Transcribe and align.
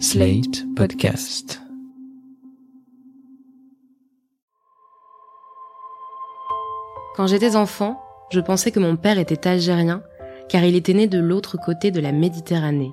Slate 0.00 0.64
Podcast. 0.74 1.60
Quand 7.16 7.28
j'étais 7.28 7.54
enfant, 7.54 8.02
je 8.30 8.40
pensais 8.40 8.72
que 8.72 8.80
mon 8.80 8.96
père 8.96 9.18
était 9.18 9.48
algérien 9.48 10.02
car 10.48 10.64
il 10.64 10.74
était 10.74 10.94
né 10.94 11.06
de 11.06 11.20
l'autre 11.20 11.56
côté 11.56 11.92
de 11.92 12.00
la 12.00 12.10
Méditerranée. 12.10 12.92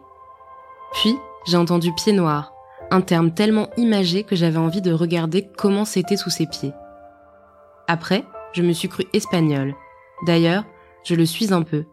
Puis, 0.94 1.16
j'ai 1.48 1.58
entendu 1.58 1.92
pied 1.94 2.14
noir, 2.14 2.54
un 2.92 3.02
terme 3.02 3.32
tellement 3.32 3.70
imagé 3.78 4.24
que 4.24 4.36
j'avais 4.36 4.58
envie 4.58 4.82
de 4.82 4.94
regarder 4.94 5.50
comment 5.58 5.86
c'était 5.86 6.18
sous 6.18 6.30
ses 6.30 6.46
pieds. 6.46 6.74
Après, 7.88 8.24
je 8.54 8.62
me 8.62 8.74
suis 8.74 8.90
cru 8.90 9.06
espagnol. 9.14 9.74
D'ailleurs, 10.28 10.66
je 11.04 11.16
le 11.16 11.26
suis 11.26 11.52
un 11.52 11.64
peu. 11.64 11.86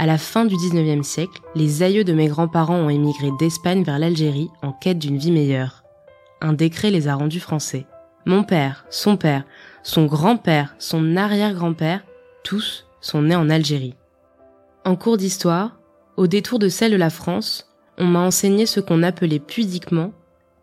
À 0.00 0.06
la 0.06 0.16
fin 0.16 0.46
du 0.46 0.54
19e 0.56 1.02
siècle, 1.02 1.42
les 1.54 1.82
aïeux 1.82 2.04
de 2.04 2.14
mes 2.14 2.28
grands-parents 2.28 2.78
ont 2.78 2.88
émigré 2.88 3.28
d'Espagne 3.38 3.82
vers 3.82 3.98
l'Algérie 3.98 4.48
en 4.62 4.72
quête 4.72 4.98
d'une 4.98 5.18
vie 5.18 5.30
meilleure. 5.30 5.84
Un 6.40 6.54
décret 6.54 6.90
les 6.90 7.06
a 7.06 7.16
rendus 7.16 7.38
français. 7.38 7.84
Mon 8.24 8.42
père, 8.42 8.86
son 8.88 9.18
père, 9.18 9.44
son 9.82 10.06
grand-père, 10.06 10.74
son 10.78 11.18
arrière-grand-père, 11.18 12.00
tous 12.44 12.86
sont 13.02 13.20
nés 13.20 13.36
en 13.36 13.50
Algérie. 13.50 13.94
En 14.86 14.96
cours 14.96 15.18
d'histoire, 15.18 15.78
au 16.16 16.26
détour 16.26 16.58
de 16.58 16.70
celle 16.70 16.92
de 16.92 16.96
la 16.96 17.10
France, 17.10 17.70
on 17.98 18.06
m'a 18.06 18.20
enseigné 18.20 18.64
ce 18.64 18.80
qu'on 18.80 19.02
appelait 19.02 19.38
pudiquement 19.38 20.14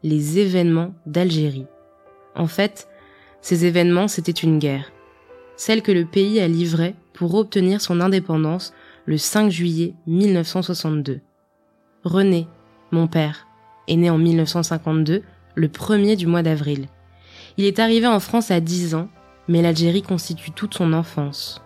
les 0.01 0.39
événements 0.39 0.95
d'Algérie. 1.05 1.67
En 2.35 2.47
fait, 2.47 2.87
ces 3.41 3.65
événements, 3.65 4.07
c'était 4.07 4.31
une 4.31 4.57
guerre. 4.57 4.91
Celle 5.57 5.83
que 5.83 5.91
le 5.91 6.05
pays 6.05 6.39
a 6.39 6.47
livrée 6.47 6.95
pour 7.13 7.35
obtenir 7.35 7.81
son 7.81 8.01
indépendance 8.01 8.73
le 9.07 9.17
5 9.17 9.49
juillet 9.49 9.93
1962. 10.05 11.21
René, 12.03 12.45
mon 12.91 13.07
père, 13.07 13.47
est 13.87 13.95
né 13.95 14.09
en 14.09 14.17
1952, 14.17 15.23
le 15.55 15.67
premier 15.69 16.17
du 16.17 16.27
mois 16.27 16.43
d'avril. 16.43 16.87
Il 17.55 17.63
est 17.63 17.79
arrivé 17.79 18.05
en 18.05 18.19
France 18.19 18.51
à 18.51 18.59
10 18.59 18.95
ans, 18.95 19.07
mais 19.47 19.61
l'Algérie 19.61 20.01
constitue 20.01 20.51
toute 20.51 20.73
son 20.73 20.91
enfance. 20.91 21.61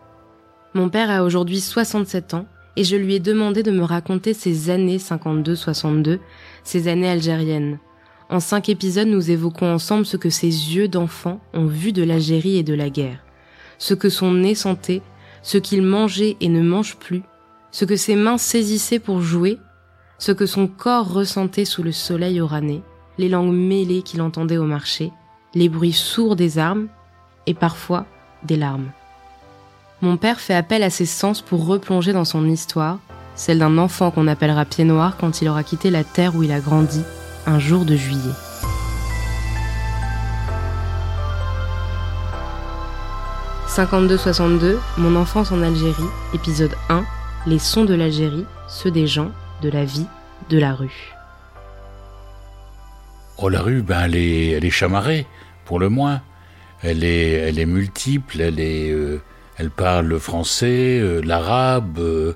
Mon 0.76 0.90
père 0.90 1.10
a 1.10 1.24
aujourd'hui 1.24 1.62
67 1.62 2.36
ans 2.36 2.46
et 2.76 2.84
je 2.84 2.96
lui 2.96 3.16
ai 3.16 3.20
demandé 3.20 3.64
de 3.64 3.72
me 3.72 3.84
raconter 3.84 4.36
ses 4.36 4.70
années 4.70 4.98
52-62, 4.98 6.20
ses 6.64 6.88
années 6.88 7.10
algériennes. 7.10 7.80
En 8.30 8.40
cinq 8.40 8.70
épisodes, 8.70 9.08
nous 9.08 9.32
évoquons 9.32 9.74
ensemble 9.74 10.06
ce 10.06 10.16
que 10.16 10.30
ses 10.30 10.46
yeux 10.46 10.88
d'enfant 10.88 11.42
ont 11.54 11.66
vu 11.66 11.92
de 11.92 12.04
l'Algérie 12.04 12.58
et 12.58 12.64
de 12.64 12.76
la 12.76 12.92
guerre, 12.92 13.26
ce 13.80 13.96
que 13.96 14.10
son 14.10 14.32
nez 14.32 14.54
sentait, 14.54 15.02
ce 15.42 15.58
qu'il 15.58 15.82
mangeait 15.82 16.38
et 16.40 16.48
ne 16.48 16.62
mange 16.62 16.98
plus, 16.98 17.24
ce 17.72 17.86
que 17.86 17.96
ses 17.96 18.16
mains 18.16 18.38
saisissaient 18.38 19.00
pour 19.00 19.22
jouer, 19.22 19.58
ce 20.18 20.32
que 20.32 20.46
son 20.46 20.68
corps 20.68 21.12
ressentait 21.12 21.66
sous 21.66 21.84
le 21.84 21.92
soleil 21.92 22.42
orané, 22.42 22.84
les 23.18 23.30
langues 23.30 23.54
mêlées 23.54 24.02
qu'il 24.02 24.22
entendait 24.22 24.58
au 24.58 24.66
marché, 24.66 25.12
les 25.56 25.70
bruits 25.70 25.94
sourds 25.94 26.36
des 26.36 26.58
armes 26.58 26.88
et 27.48 27.54
parfois 27.54 28.06
des 28.44 28.58
larmes. 28.58 28.92
Mon 30.02 30.18
père 30.18 30.40
fait 30.40 30.54
appel 30.54 30.84
à 30.84 30.90
ses 30.90 31.06
sens 31.06 31.42
pour 31.42 31.66
replonger 31.66 32.14
dans 32.14 32.26
son 32.26 32.48
histoire, 32.48 33.00
celle 33.36 33.60
d'un 33.60 33.78
enfant 33.78 34.12
qu'on 34.12 34.28
appellera 34.28 34.66
pied 34.66 34.84
noir 34.84 35.16
quand 35.18 35.42
il 35.42 35.48
aura 35.48 35.64
quitté 35.64 35.90
la 35.90 36.04
terre 36.04 36.36
où 36.36 36.44
il 36.44 36.52
a 36.52 36.60
grandi 36.60 37.02
un 37.46 37.60
jour 37.60 37.86
de 37.86 37.96
juillet. 37.96 38.20
«52-62, 43.68 44.76
mon 44.98 45.16
enfance 45.16 45.52
en 45.54 45.62
Algérie, 45.62 46.04
épisode 46.34 46.76
1, 46.90 47.06
les 47.48 47.60
sons 47.60 47.86
de 47.86 47.94
l'Algérie, 47.94 48.46
ceux 48.68 48.92
des 48.92 49.08
gens, 49.08 49.32
de 49.62 49.70
la 49.70 49.86
vie, 49.86 50.06
de 50.50 50.60
la 50.60 50.74
rue. 50.74 51.14
Oh, 53.38 53.50
la 53.50 53.62
rue, 53.62 53.82
ben, 53.82 54.02
elle 54.06 54.16
est, 54.16 54.50
elle 54.50 54.66
est 54.66 54.70
chamarrée, 54.70 55.26
pour 55.66 55.80
le 55.80 55.90
moins. 55.90 56.22
Elle 56.84 57.04
est, 57.04 57.32
elle 57.32 57.60
est 57.60 57.66
multiple, 57.66 58.42
elle 58.42 58.60
est, 58.60 58.92
euh, 58.92 59.22
elle 59.58 59.72
parle 59.72 60.06
le 60.06 60.20
français, 60.20 61.00
euh, 61.00 61.22
l'arabe, 61.22 61.98
euh, 62.00 62.34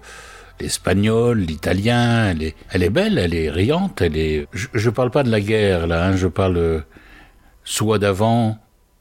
l'espagnol, 0.60 1.40
l'italien. 1.40 2.30
Elle 2.30 2.44
est, 2.44 2.56
elle 2.72 2.84
est 2.84 2.90
belle, 2.90 3.18
elle 3.18 3.34
est 3.36 3.50
riante, 3.50 4.02
elle 4.02 4.18
est. 4.18 4.48
Je, 4.54 4.68
je 4.74 4.90
parle 4.90 5.12
pas 5.12 5.24
de 5.24 5.30
la 5.30 5.42
guerre 5.42 5.88
là, 5.88 6.06
hein, 6.08 6.16
je 6.16 6.28
parle 6.28 6.84
soit 7.64 8.00
d'avant, 8.00 8.58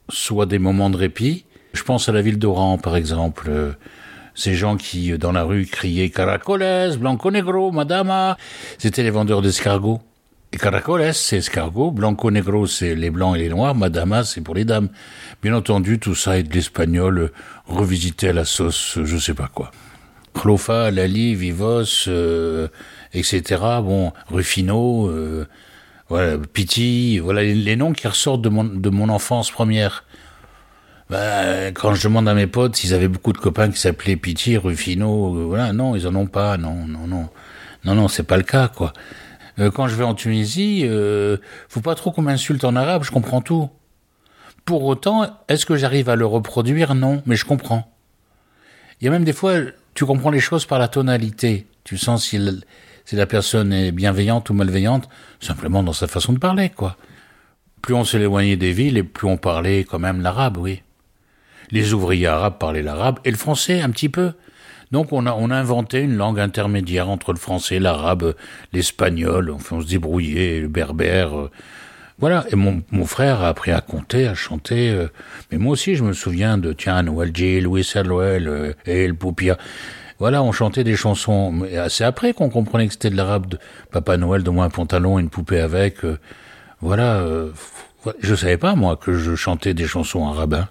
soit 0.08 0.46
des 0.46 0.58
moments 0.58 0.90
de 0.90 0.96
répit. 0.96 1.44
Je 1.72 1.82
pense 1.82 2.08
à 2.08 2.12
la 2.12 2.22
ville 2.22 2.38
d'Oran, 2.38 2.78
par 2.78 2.96
exemple. 2.96 3.50
Ces 4.34 4.54
gens 4.54 4.76
qui, 4.76 5.12
euh, 5.12 5.18
dans 5.18 5.32
la 5.32 5.44
rue, 5.44 5.66
criaient 5.66 6.10
Caracoles, 6.10 6.96
Blanco 6.98 7.30
Negro, 7.30 7.70
Madama. 7.70 8.36
C'était 8.78 9.02
les 9.02 9.10
vendeurs 9.10 9.42
d'escargots. 9.42 10.00
Et 10.54 10.56
Caracoles, 10.56 11.12
c'est 11.14 11.38
escargot. 11.38 11.90
Blanco 11.90 12.30
Negro, 12.30 12.68
c'est 12.68 12.94
les 12.94 13.10
blancs 13.10 13.34
et 13.36 13.40
les 13.40 13.48
noirs. 13.48 13.74
Madama, 13.74 14.22
c'est 14.22 14.40
pour 14.40 14.54
les 14.54 14.64
dames. 14.64 14.88
Bien 15.42 15.52
entendu, 15.52 15.98
tout 15.98 16.14
ça 16.14 16.38
est 16.38 16.44
de 16.44 16.54
l'espagnol 16.54 17.18
euh, 17.18 17.32
revisité 17.66 18.32
la 18.32 18.44
sauce, 18.44 18.98
euh, 18.98 19.04
je 19.04 19.18
sais 19.18 19.34
pas 19.34 19.50
quoi. 19.52 19.72
Clofa, 20.32 20.92
Lali, 20.92 21.34
Vivos, 21.34 22.08
etc. 23.12 23.42
Bon, 23.82 24.12
Rufino, 24.30 25.08
euh, 25.08 25.48
voilà, 26.08 26.38
Pitti, 26.38 27.18
voilà 27.18 27.42
les, 27.42 27.54
les 27.54 27.74
noms 27.74 27.92
qui 27.92 28.06
ressortent 28.06 28.42
de 28.42 28.90
mon 28.90 29.08
enfance 29.08 29.50
première. 29.50 30.04
Ben, 31.14 31.72
quand 31.72 31.94
je 31.94 32.02
demande 32.02 32.28
à 32.28 32.34
mes 32.34 32.48
potes 32.48 32.74
s'ils 32.74 32.92
avaient 32.92 33.06
beaucoup 33.06 33.32
de 33.32 33.38
copains 33.38 33.70
qui 33.70 33.78
s'appelaient 33.78 34.16
Pitti, 34.16 34.56
Rufino, 34.56 35.36
euh, 35.36 35.44
voilà, 35.44 35.72
non, 35.72 35.94
ils 35.94 36.08
en 36.08 36.14
ont 36.16 36.26
pas, 36.26 36.56
non, 36.56 36.88
non, 36.88 37.06
non, 37.06 37.28
non, 37.84 37.94
non, 37.94 38.08
c'est 38.08 38.24
pas 38.24 38.36
le 38.36 38.42
cas, 38.42 38.66
quoi. 38.66 38.92
Euh, 39.60 39.70
quand 39.70 39.86
je 39.86 39.94
vais 39.94 40.02
en 40.02 40.14
Tunisie, 40.14 40.82
euh, 40.82 41.36
faut 41.68 41.82
pas 41.82 41.94
trop 41.94 42.10
qu'on 42.10 42.22
m'insulte 42.22 42.64
en 42.64 42.74
arabe, 42.74 43.04
je 43.04 43.12
comprends 43.12 43.42
tout. 43.42 43.70
Pour 44.64 44.82
autant, 44.82 45.24
est-ce 45.46 45.66
que 45.66 45.76
j'arrive 45.76 46.08
à 46.08 46.16
le 46.16 46.26
reproduire? 46.26 46.96
Non, 46.96 47.22
mais 47.26 47.36
je 47.36 47.44
comprends. 47.44 47.94
Il 49.00 49.04
y 49.04 49.08
a 49.08 49.12
même 49.12 49.22
des 49.22 49.32
fois, 49.32 49.52
tu 49.94 50.06
comprends 50.06 50.30
les 50.30 50.40
choses 50.40 50.66
par 50.66 50.80
la 50.80 50.88
tonalité. 50.88 51.68
Tu 51.84 51.96
sens 51.96 52.24
si, 52.24 52.40
si 53.04 53.14
la 53.14 53.26
personne 53.26 53.72
est 53.72 53.92
bienveillante 53.92 54.50
ou 54.50 54.54
malveillante, 54.54 55.08
simplement 55.38 55.84
dans 55.84 55.92
sa 55.92 56.08
façon 56.08 56.32
de 56.32 56.40
parler, 56.40 56.70
quoi. 56.70 56.96
Plus 57.82 57.94
on 57.94 58.02
s'éloignait 58.02 58.56
des 58.56 58.72
villes 58.72 58.96
et 58.96 59.04
plus 59.04 59.28
on 59.28 59.36
parlait 59.36 59.84
quand 59.84 60.00
même 60.00 60.20
l'arabe, 60.20 60.56
oui. 60.56 60.82
Les 61.70 61.92
ouvriers 61.92 62.26
arabes 62.26 62.58
parlaient 62.58 62.82
l'arabe 62.82 63.18
et 63.24 63.30
le 63.30 63.36
français 63.36 63.80
un 63.80 63.90
petit 63.90 64.08
peu. 64.08 64.32
Donc 64.92 65.12
on 65.12 65.26
a, 65.26 65.32
on 65.32 65.50
a 65.50 65.56
inventé 65.56 66.00
une 66.00 66.16
langue 66.16 66.38
intermédiaire 66.38 67.08
entre 67.08 67.32
le 67.32 67.38
français, 67.38 67.78
l'arabe, 67.80 68.34
l'espagnol, 68.72 69.50
enfin 69.50 69.76
on 69.76 69.80
se 69.80 69.86
débrouillait, 69.88 70.60
le 70.60 70.68
berbère. 70.68 71.36
euh, 71.38 71.50
voilà, 72.18 72.44
et 72.52 72.54
mon, 72.54 72.80
mon 72.92 73.06
frère 73.06 73.42
a 73.42 73.48
appris 73.48 73.72
à 73.72 73.80
compter, 73.80 74.28
à 74.28 74.34
chanter. 74.34 74.90
euh, 74.90 75.08
mais 75.50 75.58
moi 75.58 75.72
aussi, 75.72 75.96
je 75.96 76.04
me 76.04 76.12
souviens 76.12 76.58
de, 76.58 76.72
tiens, 76.72 77.02
Noël 77.02 77.32
J, 77.34 77.60
Louis 77.60 77.82
Salouel, 77.82 78.46
euh, 78.46 78.72
et 78.86 79.08
le 79.08 79.14
Poupia. 79.14 79.58
Voilà, 80.20 80.40
on 80.44 80.52
chantait 80.52 80.84
des 80.84 80.94
chansons. 80.94 81.66
C'est 81.88 82.04
après 82.04 82.32
qu'on 82.32 82.50
comprenait 82.50 82.86
que 82.86 82.92
c'était 82.92 83.10
de 83.10 83.16
l'arabe. 83.16 83.46
de 83.48 83.58
Papa 83.90 84.16
Noël, 84.16 84.44
donne-moi 84.44 84.64
un 84.64 84.70
pantalon 84.70 85.18
une 85.18 85.28
poupée 85.28 85.58
avec. 85.58 85.98
voilà, 86.80 87.16
euh, 87.16 87.50
voilà. 88.04 88.16
je 88.22 88.34
savais 88.36 88.58
pas, 88.58 88.76
moi, 88.76 88.96
que 88.96 89.14
je 89.18 89.34
chantais 89.34 89.74
des 89.74 89.86
chansons 89.88 90.24
arabes. 90.28 90.54
hein. 90.54 90.68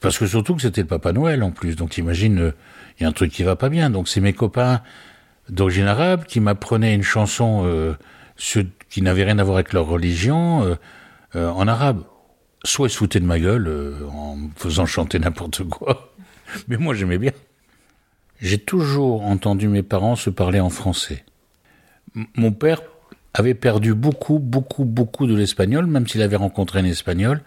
Parce 0.00 0.18
que 0.18 0.26
surtout 0.26 0.54
que 0.54 0.62
c'était 0.62 0.82
le 0.82 0.86
Papa 0.86 1.12
Noël, 1.12 1.42
en 1.42 1.50
plus. 1.50 1.76
Donc 1.76 1.90
t'imagines, 1.90 2.38
euh, 2.38 2.54
il 2.98 3.02
y 3.02 3.06
a 3.06 3.08
un 3.08 3.12
truc 3.12 3.30
qui 3.32 3.42
va 3.42 3.56
pas 3.56 3.68
bien. 3.68 3.90
Donc 3.90 4.08
c'est 4.08 4.20
mes 4.20 4.32
copains 4.32 4.82
d'origine 5.48 5.86
arabe 5.86 6.24
qui 6.24 6.40
m'apprenaient 6.40 6.94
une 6.94 7.02
chanson 7.02 7.62
euh, 7.64 7.94
qui 8.88 9.02
n'avait 9.02 9.24
rien 9.24 9.38
à 9.38 9.44
voir 9.44 9.56
avec 9.56 9.72
leur 9.72 9.86
religion 9.86 10.76
euh, 11.34 11.48
en 11.48 11.68
arabe. 11.68 12.02
Soit 12.64 12.88
ils 12.88 12.90
se 12.90 12.96
foutaient 12.96 13.20
de 13.20 13.26
ma 13.26 13.38
gueule 13.38 13.70
en 14.10 14.36
me 14.36 14.48
faisant 14.56 14.86
chanter 14.86 15.18
n'importe 15.18 15.64
quoi, 15.64 16.14
mais 16.68 16.78
moi 16.78 16.94
j'aimais 16.94 17.18
bien. 17.18 17.32
J'ai 18.40 18.58
toujours 18.58 19.22
entendu 19.22 19.68
mes 19.68 19.82
parents 19.82 20.16
se 20.16 20.30
parler 20.30 20.60
en 20.60 20.70
français. 20.70 21.24
Mon 22.36 22.52
père 22.52 22.80
avait 23.34 23.54
perdu 23.54 23.94
beaucoup, 23.94 24.38
beaucoup, 24.38 24.84
beaucoup 24.84 25.26
de 25.26 25.34
l'espagnol, 25.34 25.86
même 25.86 26.06
s'il 26.06 26.22
avait 26.22 26.36
rencontré 26.36 26.78
un 26.78 26.84
espagnol. 26.84 27.42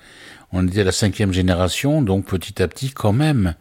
On 0.52 0.68
était 0.68 0.84
la 0.84 0.92
cinquième 0.92 1.32
génération, 1.34 2.02
donc 2.02 2.26
petit 2.26 2.62
à 2.62 2.68
petit, 2.68 2.92
quand 2.92 3.14
même, 3.14 3.56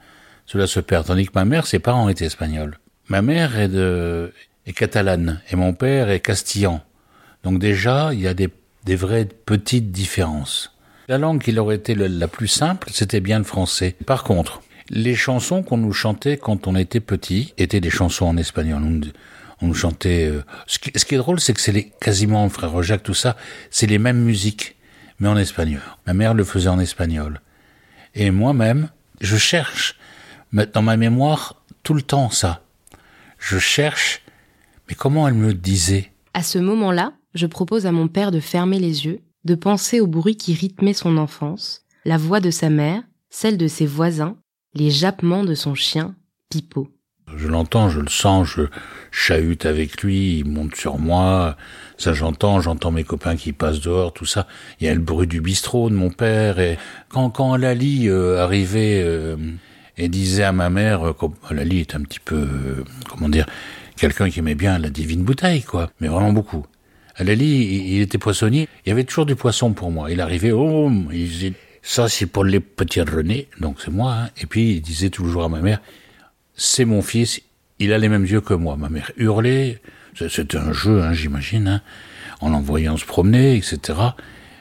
cela 0.45 0.67
se 0.67 0.81
perd. 0.81 1.07
Tandis 1.07 1.27
que 1.27 1.33
ma 1.35 1.45
mère, 1.45 1.67
ses 1.67 1.79
parents 1.79 2.09
étaient 2.09 2.27
espagnols. 2.27 2.79
Ma 3.09 3.23
mère 3.23 3.59
est, 3.59 3.69
de, 3.69 4.33
catalane 4.75 5.41
et 5.51 5.57
mon 5.57 5.73
père 5.73 6.11
est 6.11 6.21
castillan. 6.21 6.81
Donc 7.45 7.61
déjà, 7.61 8.13
il 8.13 8.21
y 8.21 8.27
a 8.27 8.35
des, 8.35 8.49
des 8.85 8.97
vraies 8.97 9.29
petites 9.47 9.93
différences. 9.93 10.73
La 11.09 11.19
langue 11.19 11.41
qui 11.41 11.53
leur 11.53 11.71
était 11.71 11.95
la 11.95 12.27
plus 12.27 12.49
simple, 12.49 12.89
c'était 12.93 13.21
bien 13.21 13.39
le 13.39 13.45
français. 13.45 13.95
Par 14.07 14.25
contre, 14.25 14.61
les 14.91 15.15
chansons 15.15 15.63
qu'on 15.63 15.77
nous 15.77 15.93
chantait 15.93 16.37
quand 16.37 16.67
on 16.67 16.75
était 16.75 17.01
petit 17.01 17.55
étaient 17.59 17.81
des 17.81 17.91
chansons 17.91 18.27
en 18.27 18.37
espagnol. 18.37 18.83
On, 19.63 19.69
nous- 19.69 19.75
chantait. 19.75 20.27
euh, 20.27 20.43
ce, 20.67 20.79
qui, 20.79 20.93
ce 20.95 21.05
qui 21.05 21.15
est 21.15 21.19
drôle, 21.19 21.41
c'est 21.41 21.55
que 21.55 21.61
c'est 21.61 21.73
les, 21.73 21.91
quasiment 22.01 22.49
frère 22.49 22.83
Jacques, 22.83 23.03
tout 23.03 23.15
ça, 23.15 23.37
c'est 23.71 23.87
les 23.87 23.99
mêmes 23.99 24.23
musiques, 24.23 24.77
mais 25.19 25.29
en 25.29 25.37
espagnol. 25.37 25.81
Ma 26.07 26.15
mère 26.15 26.35
le 26.35 26.45
faisait 26.45 26.69
en 26.69 26.79
espagnol. 26.79 27.41
Et 28.15 28.31
moi-même, 28.31 28.91
je 29.21 29.37
cherche 29.37 29.99
dans 30.53 30.83
ma 30.83 30.97
mémoire 30.97 31.63
tout 31.83 31.95
le 31.95 32.03
temps 32.03 32.31
ça. 32.31 32.63
Je 33.39 33.59
cherche, 33.59 34.23
mais 34.89 34.95
comment 34.95 35.27
elle 35.29 35.35
me 35.35 35.55
disait? 35.55 36.13
À 36.35 36.43
ce 36.43 36.59
moment-là, 36.59 37.13
je 37.35 37.47
propose 37.47 37.87
à 37.87 37.93
mon 37.93 38.09
père 38.09 38.31
de 38.31 38.41
fermer 38.41 38.79
les 38.79 39.05
yeux, 39.07 39.21
de 39.45 39.55
penser 39.55 40.01
au 40.01 40.07
bruit 40.07 40.37
qui 40.37 40.55
rythmait 40.55 40.95
son 40.95 41.17
enfance, 41.17 41.83
la 42.05 42.17
voix 42.19 42.41
de 42.41 42.51
sa 42.51 42.71
mère, 42.71 43.03
celle 43.31 43.57
de 43.59 43.69
ses 43.69 43.87
voisins, 43.87 44.37
les 44.75 44.91
jappements 44.91 45.45
de 45.45 45.55
son 45.55 45.75
chien, 45.75 46.15
Pipo. 46.51 46.89
Je 47.35 47.49
l'entends, 47.49 47.91
je 47.91 48.01
le 48.01 48.09
sens, 48.09 48.47
je 48.47 48.63
chahute 49.11 49.67
avec 49.67 50.03
lui, 50.03 50.39
il 50.39 50.45
monte 50.45 50.77
sur 50.77 50.99
moi, 50.99 51.57
ça 51.99 52.13
j'entends, 52.13 52.61
j'entends 52.61 52.93
mes 52.93 53.03
copains 53.03 53.35
qui 53.35 53.53
passent 53.53 53.81
dehors, 53.81 54.13
tout 54.13 54.27
ça. 54.27 54.47
Il 54.81 54.87
y 54.87 54.89
a 54.89 54.95
le 54.95 55.01
bruit 55.01 55.27
du 55.27 55.41
bistrot 55.41 55.91
de 55.91 55.95
mon 55.95 56.11
père, 56.11 56.61
et 56.61 56.79
quand, 57.09 57.31
quand 57.31 57.57
Lali 57.57 58.09
euh, 58.09 58.45
arrivait 58.45 59.03
euh, 59.05 59.37
et 59.99 60.09
disait 60.09 60.45
à 60.45 60.53
ma 60.53 60.71
mère, 60.71 61.09
euh, 61.09 61.15
Lali 61.51 61.81
est 61.81 61.97
un 61.97 62.03
petit 62.03 62.21
peu, 62.21 62.37
euh, 62.37 62.85
comment 63.11 63.29
dire, 63.29 63.47
quelqu'un 63.97 64.31
qui 64.31 64.39
aimait 64.39 64.55
bien 64.55 64.79
la 64.79 64.91
divine 64.91 65.25
bouteille, 65.25 65.63
quoi, 65.63 65.91
mais 66.01 66.07
vraiment 66.07 66.33
beaucoup. 66.33 66.65
Lali, 67.19 67.95
il, 67.97 68.03
était 68.03 68.19
poissonnier, 68.19 68.69
il 68.85 68.91
y 68.91 68.93
avait 68.93 69.05
toujours 69.05 69.27
du 69.27 69.35
poisson 69.35 69.73
pour 69.73 69.91
moi. 69.91 70.11
Il 70.13 70.21
arrivait, 70.21 70.53
oh, 70.53 70.93
il 71.11 71.29
disait, 71.29 71.55
ça 71.83 72.09
c'est 72.09 72.27
pour 72.27 72.45
les 72.45 72.61
petits 72.61 73.01
René, 73.01 73.49
donc 73.59 73.81
c'est 73.83 73.91
moi, 73.91 74.13
hein. 74.13 74.31
et 74.41 74.47
puis 74.47 74.75
il 74.75 74.81
disait 74.81 75.11
toujours 75.11 75.45
à 75.45 75.49
ma 75.49 75.61
mère, 75.61 75.81
c'est 76.57 76.85
mon 76.85 77.03
fils, 77.03 77.41
il 77.79 77.93
a 77.93 77.99
les 77.99 78.09
mêmes 78.09 78.25
yeux 78.25 78.41
que 78.41 78.55
moi. 78.55 78.77
Ma 78.77 78.89
mère 78.89 79.13
hurlait, 79.17 79.81
c'était 80.15 80.57
un 80.57 80.73
jeu, 80.73 81.03
hein, 81.03 81.13
j'imagine, 81.13 81.69
hein, 81.69 81.81
en 82.41 82.51
l'envoyant 82.51 82.97
se 82.97 83.05
promener, 83.05 83.57
etc. 83.57 83.99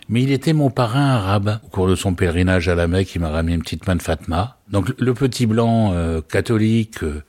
Mais 0.09 0.21
il 0.21 0.31
était 0.31 0.53
mon 0.53 0.69
parrain 0.69 1.15
arabe. 1.15 1.59
Au 1.63 1.67
cours 1.69 1.87
de 1.87 1.95
son 1.95 2.13
pèlerinage 2.13 2.69
à 2.69 2.75
la 2.75 2.87
Mecque, 2.87 3.15
il 3.15 3.21
m'a 3.21 3.29
ramené 3.29 3.55
une 3.55 3.61
petite 3.61 3.87
main 3.87 3.95
de 3.95 4.01
Fatma. 4.01 4.57
Donc 4.69 4.93
le 4.99 5.13
petit 5.13 5.45
blanc 5.45 5.93
euh, 5.93 6.21
catholique, 6.21 7.03
euh, 7.03 7.23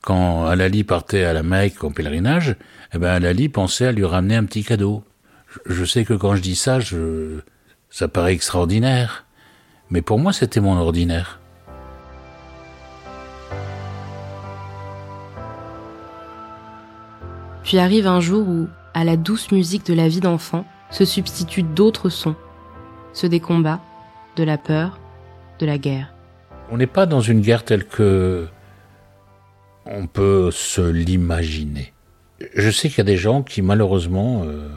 quand 0.00 0.46
Alali 0.46 0.82
partait 0.82 1.24
à 1.24 1.32
la 1.32 1.42
Mecque 1.42 1.84
en 1.84 1.92
pèlerinage, 1.92 2.56
eh 2.92 2.98
ben 2.98 3.10
Alali 3.10 3.48
pensait 3.48 3.86
à 3.86 3.92
lui 3.92 4.04
ramener 4.04 4.36
un 4.36 4.44
petit 4.44 4.64
cadeau. 4.64 5.04
Je, 5.66 5.74
je 5.74 5.84
sais 5.84 6.04
que 6.04 6.14
quand 6.14 6.34
je 6.34 6.42
dis 6.42 6.56
ça, 6.56 6.80
je, 6.80 7.40
ça 7.90 8.08
paraît 8.08 8.32
extraordinaire. 8.32 9.24
Mais 9.90 10.02
pour 10.02 10.18
moi, 10.18 10.32
c'était 10.32 10.60
mon 10.60 10.76
ordinaire. 10.76 11.38
Puis 17.64 17.78
arrive 17.78 18.06
un 18.06 18.20
jour 18.20 18.46
où, 18.46 18.68
à 18.92 19.04
la 19.04 19.16
douce 19.16 19.50
musique 19.50 19.86
de 19.86 19.94
la 19.94 20.06
vie 20.06 20.20
d'enfant, 20.20 20.66
se 20.90 21.04
substituent 21.04 21.62
d'autres 21.62 22.10
sons, 22.10 22.36
ceux 23.12 23.28
des 23.28 23.40
combats, 23.40 23.80
de 24.36 24.44
la 24.44 24.58
peur, 24.58 25.00
de 25.58 25.66
la 25.66 25.78
guerre. 25.78 26.12
On 26.70 26.76
n'est 26.76 26.86
pas 26.86 27.06
dans 27.06 27.20
une 27.20 27.40
guerre 27.40 27.64
telle 27.64 27.86
que 27.86 28.46
on 29.86 30.06
peut 30.06 30.50
se 30.50 30.80
l'imaginer. 30.80 31.92
Je 32.54 32.70
sais 32.70 32.88
qu'il 32.88 32.98
y 32.98 33.00
a 33.00 33.04
des 33.04 33.16
gens 33.16 33.42
qui, 33.42 33.62
malheureusement, 33.62 34.42
euh, 34.44 34.68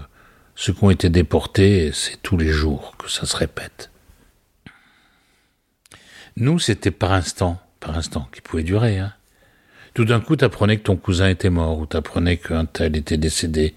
ceux 0.55 0.73
qui 0.73 0.83
ont 0.83 0.89
été 0.89 1.09
déportés, 1.09 1.91
c'est 1.93 2.21
tous 2.21 2.37
les 2.37 2.49
jours 2.49 2.95
que 2.97 3.09
ça 3.09 3.25
se 3.25 3.35
répète. 3.35 3.89
Nous, 6.35 6.59
c'était 6.59 6.91
par 6.91 7.13
instant, 7.13 7.59
par 7.79 7.97
instant, 7.97 8.27
qui 8.31 8.41
pouvait 8.41 8.63
durer. 8.63 8.99
Hein. 8.99 9.13
Tout 9.97 10.05
d'un 10.05 10.19
coup, 10.19 10.35
t'apprenais 10.35 10.77
que 10.77 10.83
ton 10.83 10.95
cousin 10.95 11.27
était 11.27 11.49
mort, 11.49 11.79
ou 11.79 11.87
t'apprenais 11.87 12.37
qu'un 12.37 12.65
tel 12.65 12.95
était 12.95 13.17
décédé 13.17 13.73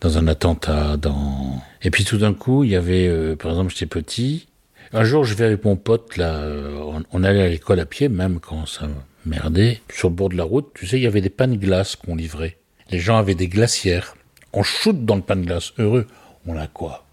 dans 0.00 0.16
un 0.16 0.28
attentat, 0.28 0.96
dans... 0.96 1.60
Et 1.82 1.90
puis 1.90 2.04
tout 2.04 2.18
d'un 2.18 2.34
coup, 2.34 2.62
il 2.62 2.70
y 2.70 2.76
avait, 2.76 3.08
euh, 3.08 3.34
par 3.34 3.50
exemple, 3.50 3.72
j'étais 3.72 3.86
petit. 3.86 4.46
Un 4.92 5.02
jour, 5.02 5.24
je 5.24 5.34
vais 5.34 5.46
avec 5.46 5.64
mon 5.64 5.74
pote, 5.74 6.16
là, 6.16 6.36
euh, 6.36 6.78
on, 6.80 7.02
on 7.10 7.24
allait 7.24 7.42
à 7.42 7.48
l'école 7.48 7.80
à 7.80 7.84
pied, 7.84 8.08
même 8.08 8.38
quand 8.38 8.64
ça 8.66 8.88
merdait. 9.26 9.80
Sur 9.92 10.10
le 10.10 10.14
bord 10.14 10.28
de 10.28 10.36
la 10.36 10.44
route, 10.44 10.70
tu 10.72 10.86
sais, 10.86 10.98
il 10.98 11.02
y 11.02 11.08
avait 11.08 11.20
des 11.20 11.30
pains 11.30 11.48
de 11.48 11.56
glace 11.56 11.96
qu'on 11.96 12.14
livrait. 12.14 12.56
Les 12.92 13.00
gens 13.00 13.16
avaient 13.16 13.34
des 13.34 13.48
glacières. 13.48 14.14
On 14.52 14.62
shoot 14.62 15.04
dans 15.04 15.16
le 15.16 15.22
pain 15.22 15.34
de 15.34 15.46
glace, 15.46 15.72
heureux. 15.78 16.06
On 16.46 16.56
a 16.56 16.68
quoi? 16.68 17.06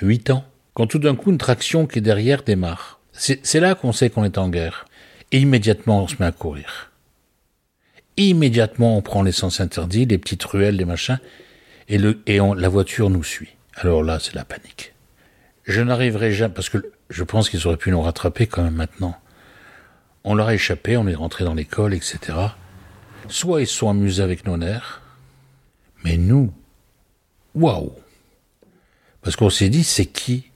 Huit 0.00 0.30
ans. 0.30 0.44
Quand 0.74 0.86
tout 0.86 1.00
d'un 1.00 1.16
coup, 1.16 1.32
une 1.32 1.38
traction 1.38 1.88
qui 1.88 1.98
est 1.98 2.02
derrière 2.02 2.44
démarre. 2.44 3.00
C'est 3.10 3.58
là 3.58 3.74
qu'on 3.74 3.90
sait 3.90 4.08
qu'on 4.08 4.22
est 4.22 4.38
en 4.38 4.50
guerre. 4.50 4.84
Et 5.32 5.40
immédiatement, 5.40 6.04
on 6.04 6.06
se 6.06 6.14
met 6.20 6.26
à 6.26 6.30
courir. 6.30 6.91
Immédiatement, 8.16 8.96
on 8.98 9.02
prend 9.02 9.22
l'essence 9.22 9.60
interdite, 9.60 10.10
les 10.10 10.18
petites 10.18 10.44
ruelles, 10.44 10.76
les 10.76 10.84
machins, 10.84 11.18
et, 11.88 11.98
le, 11.98 12.20
et 12.26 12.40
on, 12.40 12.54
la 12.54 12.68
voiture 12.68 13.10
nous 13.10 13.24
suit. 13.24 13.56
Alors 13.74 14.02
là, 14.02 14.18
c'est 14.18 14.34
la 14.34 14.44
panique. 14.44 14.94
Je 15.64 15.80
n'arriverai 15.80 16.32
jamais, 16.32 16.54
parce 16.54 16.68
que 16.68 16.92
je 17.08 17.24
pense 17.24 17.48
qu'ils 17.48 17.66
auraient 17.66 17.76
pu 17.76 17.90
nous 17.90 18.02
rattraper 18.02 18.46
quand 18.46 18.62
même 18.62 18.74
maintenant. 18.74 19.16
On 20.24 20.34
leur 20.34 20.48
a 20.48 20.54
échappé, 20.54 20.96
on 20.96 21.06
est 21.08 21.14
rentré 21.14 21.44
dans 21.44 21.54
l'école, 21.54 21.94
etc. 21.94 22.18
Soit 23.28 23.62
ils 23.62 23.66
sont 23.66 23.88
amusés 23.88 24.22
avec 24.22 24.46
nos 24.46 24.56
nerfs, 24.56 25.00
mais 26.04 26.16
nous, 26.16 26.52
waouh 27.54 27.92
Parce 29.22 29.36
qu'on 29.36 29.50
s'est 29.50 29.68
dit, 29.68 29.84
c'est 29.84 30.06
qui? 30.06 30.50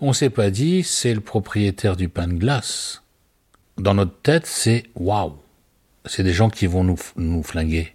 On 0.00 0.12
s'est 0.12 0.30
pas 0.30 0.50
dit, 0.50 0.84
c'est 0.84 1.12
le 1.12 1.20
propriétaire 1.20 1.96
du 1.96 2.08
pain 2.08 2.28
de 2.28 2.34
glace. 2.34 3.02
Dans 3.76 3.94
notre 3.94 4.20
tête, 4.20 4.46
c'est 4.46 4.84
waouh 4.94 5.36
C'est 6.04 6.22
des 6.22 6.32
gens 6.32 6.50
qui 6.50 6.66
vont 6.66 6.84
nous, 6.84 6.98
nous 7.16 7.42
flinguer. 7.42 7.94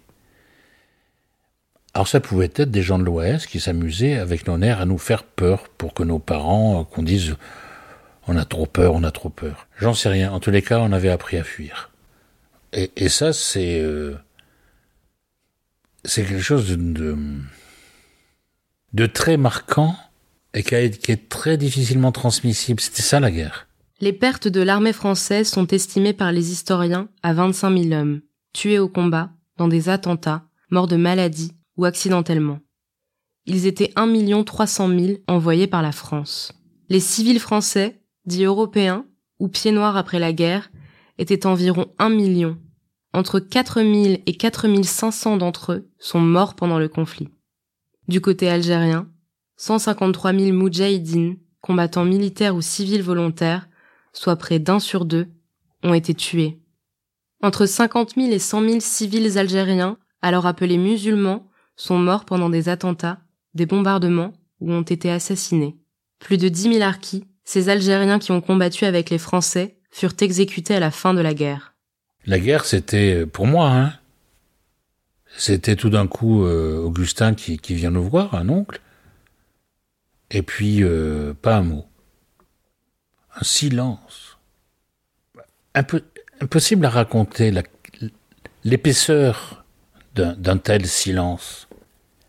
Alors 1.94 2.08
ça 2.08 2.20
pouvait 2.20 2.46
être 2.46 2.70
des 2.70 2.82
gens 2.82 2.98
de 2.98 3.04
l'Ouest 3.04 3.46
qui 3.46 3.60
s'amusaient 3.60 4.18
avec 4.18 4.46
nos 4.48 4.58
nerfs 4.58 4.80
à 4.80 4.84
nous 4.86 4.98
faire 4.98 5.22
peur 5.22 5.68
pour 5.68 5.94
que 5.94 6.02
nos 6.02 6.18
parents, 6.18 6.80
euh, 6.80 6.84
qu'on 6.84 7.02
dise 7.02 7.36
on 8.26 8.36
a 8.36 8.44
trop 8.44 8.66
peur, 8.66 8.94
on 8.94 9.04
a 9.04 9.10
trop 9.10 9.28
peur. 9.28 9.68
J'en 9.78 9.94
sais 9.94 10.08
rien. 10.08 10.32
En 10.32 10.40
tous 10.40 10.50
les 10.50 10.62
cas, 10.62 10.80
on 10.80 10.92
avait 10.92 11.10
appris 11.10 11.36
à 11.36 11.44
fuir. 11.44 11.90
Et, 12.72 12.90
et 12.96 13.08
ça, 13.08 13.32
c'est 13.32 13.80
euh, 13.80 14.16
c'est 16.04 16.24
quelque 16.24 16.42
chose 16.42 16.68
de, 16.68 16.76
de, 16.76 17.16
de 18.92 19.06
très 19.06 19.36
marquant 19.36 19.96
et 20.52 20.62
qui, 20.62 20.74
a, 20.74 20.88
qui 20.88 21.12
est 21.12 21.28
très 21.28 21.56
difficilement 21.56 22.12
transmissible. 22.12 22.80
C'était 22.80 23.02
ça 23.02 23.20
la 23.20 23.30
guerre. 23.30 23.66
Les 24.04 24.12
pertes 24.12 24.48
de 24.48 24.60
l'armée 24.60 24.92
française 24.92 25.48
sont 25.48 25.66
estimées 25.68 26.12
par 26.12 26.30
les 26.30 26.52
historiens 26.52 27.08
à 27.22 27.32
25 27.32 27.84
000 27.84 27.98
hommes, 27.98 28.20
tués 28.52 28.78
au 28.78 28.86
combat, 28.86 29.30
dans 29.56 29.66
des 29.66 29.88
attentats, 29.88 30.44
morts 30.70 30.88
de 30.88 30.96
maladie 30.96 31.52
ou 31.78 31.86
accidentellement. 31.86 32.60
Ils 33.46 33.64
étaient 33.64 33.94
1 33.96 34.42
300 34.42 34.88
000 34.88 35.12
envoyés 35.26 35.66
par 35.66 35.80
la 35.80 35.90
France. 35.90 36.52
Les 36.90 37.00
civils 37.00 37.40
français, 37.40 38.02
dits 38.26 38.44
européens, 38.44 39.06
ou 39.38 39.48
pieds 39.48 39.72
noirs 39.72 39.96
après 39.96 40.18
la 40.18 40.34
guerre, 40.34 40.70
étaient 41.16 41.46
environ 41.46 41.86
1 41.98 42.10
million. 42.10 42.58
Entre 43.14 43.40
4 43.40 43.80
000 43.80 44.18
et 44.26 44.36
4 44.36 44.82
500 44.84 45.38
d'entre 45.38 45.72
eux 45.72 45.88
sont 45.98 46.20
morts 46.20 46.56
pendant 46.56 46.78
le 46.78 46.88
conflit. 46.88 47.30
Du 48.08 48.20
côté 48.20 48.50
algérien, 48.50 49.08
153 49.56 50.34
000 50.34 50.54
moudjahidines, 50.54 51.38
combattants 51.62 52.04
militaires 52.04 52.54
ou 52.54 52.60
civils 52.60 53.02
volontaires, 53.02 53.66
soit 54.14 54.36
près 54.36 54.58
d'un 54.58 54.80
sur 54.80 55.04
deux, 55.04 55.28
ont 55.82 55.92
été 55.92 56.14
tués. 56.14 56.58
Entre 57.42 57.66
50 57.66 58.14
000 58.16 58.28
et 58.32 58.38
100 58.38 58.66
000 58.66 58.80
civils 58.80 59.36
algériens, 59.36 59.98
alors 60.22 60.46
appelés 60.46 60.78
musulmans, 60.78 61.46
sont 61.76 61.98
morts 61.98 62.24
pendant 62.24 62.48
des 62.48 62.70
attentats, 62.70 63.18
des 63.52 63.66
bombardements 63.66 64.32
ou 64.60 64.72
ont 64.72 64.82
été 64.82 65.10
assassinés. 65.10 65.76
Plus 66.20 66.38
de 66.38 66.48
10 66.48 66.74
000 66.74 66.82
harkis, 66.82 67.26
ces 67.44 67.68
Algériens 67.68 68.18
qui 68.18 68.32
ont 68.32 68.40
combattu 68.40 68.86
avec 68.86 69.10
les 69.10 69.18
Français, 69.18 69.76
furent 69.90 70.14
exécutés 70.20 70.74
à 70.74 70.80
la 70.80 70.90
fin 70.90 71.12
de 71.12 71.20
la 71.20 71.34
guerre. 71.34 71.74
La 72.26 72.40
guerre, 72.40 72.64
c'était, 72.64 73.26
pour 73.26 73.46
moi, 73.46 73.70
hein, 73.70 73.92
c'était 75.36 75.76
tout 75.76 75.90
d'un 75.90 76.06
coup 76.06 76.44
euh, 76.44 76.78
Augustin 76.78 77.34
qui, 77.34 77.58
vient 77.74 77.90
nous 77.90 78.08
voir, 78.08 78.34
un 78.34 78.48
oncle, 78.48 78.80
et 80.30 80.42
puis 80.42 80.82
euh, 80.82 81.34
pas 81.34 81.56
un 81.56 81.62
mot. 81.62 81.84
Un 83.36 83.44
silence. 83.44 84.38
Impossible 86.40 86.86
à 86.86 86.90
raconter 86.90 87.52
l'épaisseur 88.64 89.64
d'un 90.14 90.58
tel 90.58 90.86
silence. 90.86 91.68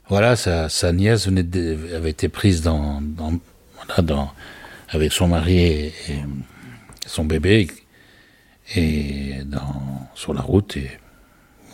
Voilà, 0.08 0.36
sa, 0.36 0.92
nièce 0.94 1.28
avait 1.28 2.10
été 2.10 2.30
prise 2.30 2.62
dans, 2.62 3.02
avec 4.90 5.12
son 5.12 5.28
mari 5.28 5.58
et, 5.60 5.94
son 7.06 7.26
bébé 7.26 7.68
et 8.76 9.36
sur 10.16 10.34
la 10.34 10.42
route 10.42 10.78
et 10.78 10.90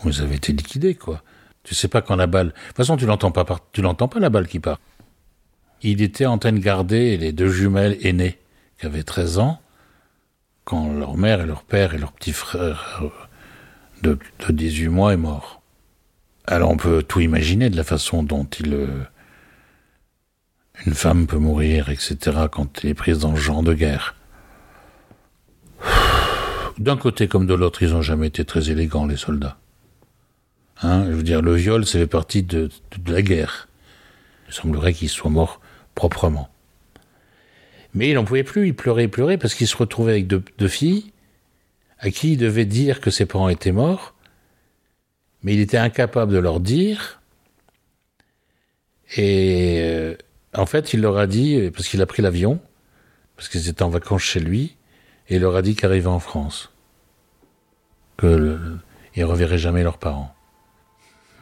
vous 0.02 0.20
avez 0.20 0.34
été 0.34 0.52
liquidés, 0.52 0.94
quoi. 0.94 1.22
Tu 1.62 1.74
sais 1.74 1.88
pas 1.88 2.02
quand 2.02 2.16
la 2.16 2.26
balle. 2.26 2.48
De 2.48 2.52
toute 2.52 2.76
façon, 2.76 2.96
tu 2.96 3.06
l'entends 3.06 3.30
pas, 3.30 3.46
tu 3.72 3.82
l'entends 3.82 4.08
pas 4.08 4.18
la 4.18 4.30
balle 4.30 4.48
qui 4.48 4.58
part. 4.58 4.80
Il 5.82 6.02
était 6.02 6.26
en 6.26 6.38
train 6.38 6.52
de 6.52 6.58
garder 6.58 7.16
les 7.16 7.32
deux 7.32 7.50
jumelles 7.50 7.96
aînées 8.02 8.38
avaient 8.86 9.02
13 9.02 9.38
ans 9.38 9.60
quand 10.64 10.92
leur 10.92 11.16
mère 11.16 11.40
et 11.40 11.46
leur 11.46 11.62
père 11.62 11.94
et 11.94 11.98
leur 11.98 12.12
petit 12.12 12.32
frère 12.32 13.02
de, 14.02 14.18
de 14.46 14.52
18 14.52 14.88
mois 14.88 15.12
est 15.12 15.16
mort. 15.16 15.62
Alors 16.46 16.70
on 16.70 16.76
peut 16.76 17.02
tout 17.02 17.20
imaginer 17.20 17.70
de 17.70 17.76
la 17.76 17.84
façon 17.84 18.22
dont 18.22 18.44
il, 18.44 18.74
euh, 18.74 19.04
une 20.86 20.94
femme 20.94 21.26
peut 21.26 21.38
mourir, 21.38 21.90
etc. 21.90 22.46
quand 22.50 22.80
elle 22.82 22.90
est 22.90 22.94
prise 22.94 23.20
dans 23.20 23.36
ce 23.36 23.40
genre 23.40 23.62
de 23.62 23.74
guerre. 23.74 24.14
D'un 26.78 26.96
côté 26.96 27.28
comme 27.28 27.46
de 27.46 27.54
l'autre, 27.54 27.82
ils 27.82 27.90
n'ont 27.90 28.02
jamais 28.02 28.28
été 28.28 28.44
très 28.44 28.70
élégants, 28.70 29.06
les 29.06 29.16
soldats. 29.16 29.58
Hein, 30.82 31.04
je 31.06 31.12
veux 31.12 31.22
dire, 31.22 31.42
le 31.42 31.54
viol, 31.54 31.86
ça 31.86 31.98
fait 31.98 32.06
partie 32.06 32.42
de, 32.42 32.70
la 33.06 33.22
guerre. 33.22 33.68
Il 34.48 34.54
semblerait 34.54 34.94
qu'il 34.94 35.08
soit 35.08 35.30
mort 35.30 35.60
proprement. 35.94 36.48
Mais 37.94 38.08
il 38.08 38.14
n'en 38.14 38.24
pouvait 38.24 38.44
plus, 38.44 38.68
il 38.68 38.74
pleurait 38.74 39.04
et 39.04 39.08
pleurait 39.08 39.38
parce 39.38 39.54
qu'il 39.54 39.66
se 39.66 39.76
retrouvait 39.76 40.12
avec 40.12 40.26
deux, 40.26 40.68
filles 40.68 41.12
à 41.98 42.10
qui 42.10 42.32
il 42.32 42.36
devait 42.38 42.64
dire 42.64 43.00
que 43.00 43.10
ses 43.10 43.26
parents 43.26 43.48
étaient 43.48 43.72
morts, 43.72 44.14
mais 45.42 45.54
il 45.54 45.60
était 45.60 45.76
incapable 45.76 46.32
de 46.32 46.38
leur 46.38 46.58
dire. 46.58 47.20
Et 49.16 49.80
euh, 49.82 50.16
en 50.54 50.66
fait, 50.66 50.94
il 50.94 51.00
leur 51.00 51.16
a 51.18 51.26
dit, 51.26 51.70
parce 51.70 51.88
qu'il 51.88 52.02
a 52.02 52.06
pris 52.06 52.22
l'avion, 52.22 52.60
parce 53.36 53.48
qu'ils 53.48 53.68
étaient 53.68 53.82
en 53.82 53.88
vacances 53.88 54.22
chez 54.22 54.40
lui, 54.40 54.76
et 55.28 55.36
il 55.36 55.42
leur 55.42 55.54
a 55.54 55.62
dit 55.62 55.76
qu'il 55.76 55.86
arrivait 55.86 56.06
en 56.08 56.18
France, 56.18 56.72
qu'ils 58.18 58.80
ne 59.16 59.24
reverraient 59.24 59.58
jamais 59.58 59.82
leurs 59.82 59.98
parents. 59.98 60.34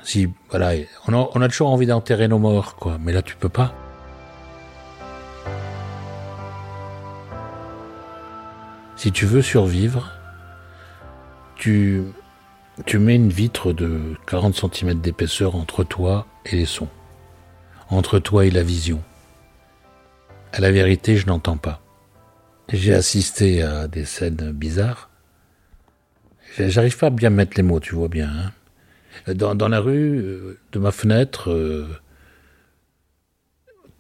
Si, 0.03 0.29
voilà, 0.51 0.73
on 1.07 1.15
a, 1.15 1.31
on 1.35 1.41
a 1.41 1.49
toujours 1.49 1.71
envie 1.71 1.87
d'enterrer 1.87 2.29
nos 2.29 2.39
morts, 2.39 2.77
quoi, 2.77 2.99
mais 3.01 3.13
là 3.13 3.23
tu 3.23 3.37
peux 3.37 3.49
pas. 3.49 3.75
Si 9.01 9.13
tu 9.13 9.25
veux 9.25 9.41
survivre, 9.41 10.13
tu, 11.57 12.03
mets 12.93 13.17
une 13.17 13.31
vitre 13.31 13.73
de 13.73 14.15
40 14.27 14.75
cm 14.75 15.01
d'épaisseur 15.01 15.57
entre 15.57 15.85
toi 15.85 16.27
et 16.45 16.55
les 16.55 16.67
sons, 16.67 16.91
entre 17.89 18.19
toi 18.19 18.45
et 18.45 18.51
la 18.51 18.63
vision. 18.63 19.03
À 20.53 20.61
la 20.61 20.71
vérité, 20.71 21.17
je 21.17 21.27
n'entends 21.27 21.57
pas. 21.57 21.81
J'ai 22.71 22.93
assisté 22.93 23.63
à 23.63 23.89
des 23.89 24.05
scènes 24.05 24.53
bizarres. 24.53 25.09
J'arrive 26.59 26.99
pas 26.99 27.07
à 27.07 27.11
bien 27.11 27.31
mettre 27.31 27.57
les 27.57 27.63
mots, 27.63 27.81
tu 27.81 27.95
vois 27.95 28.09
bien. 28.09 28.29
Hein. 28.29 29.33
Dans, 29.33 29.69
la 29.69 29.81
rue, 29.81 30.19
euh, 30.19 30.59
de 30.73 30.79
ma 30.79 30.93
fenêtre, 30.93 31.51
euh, 31.51 31.89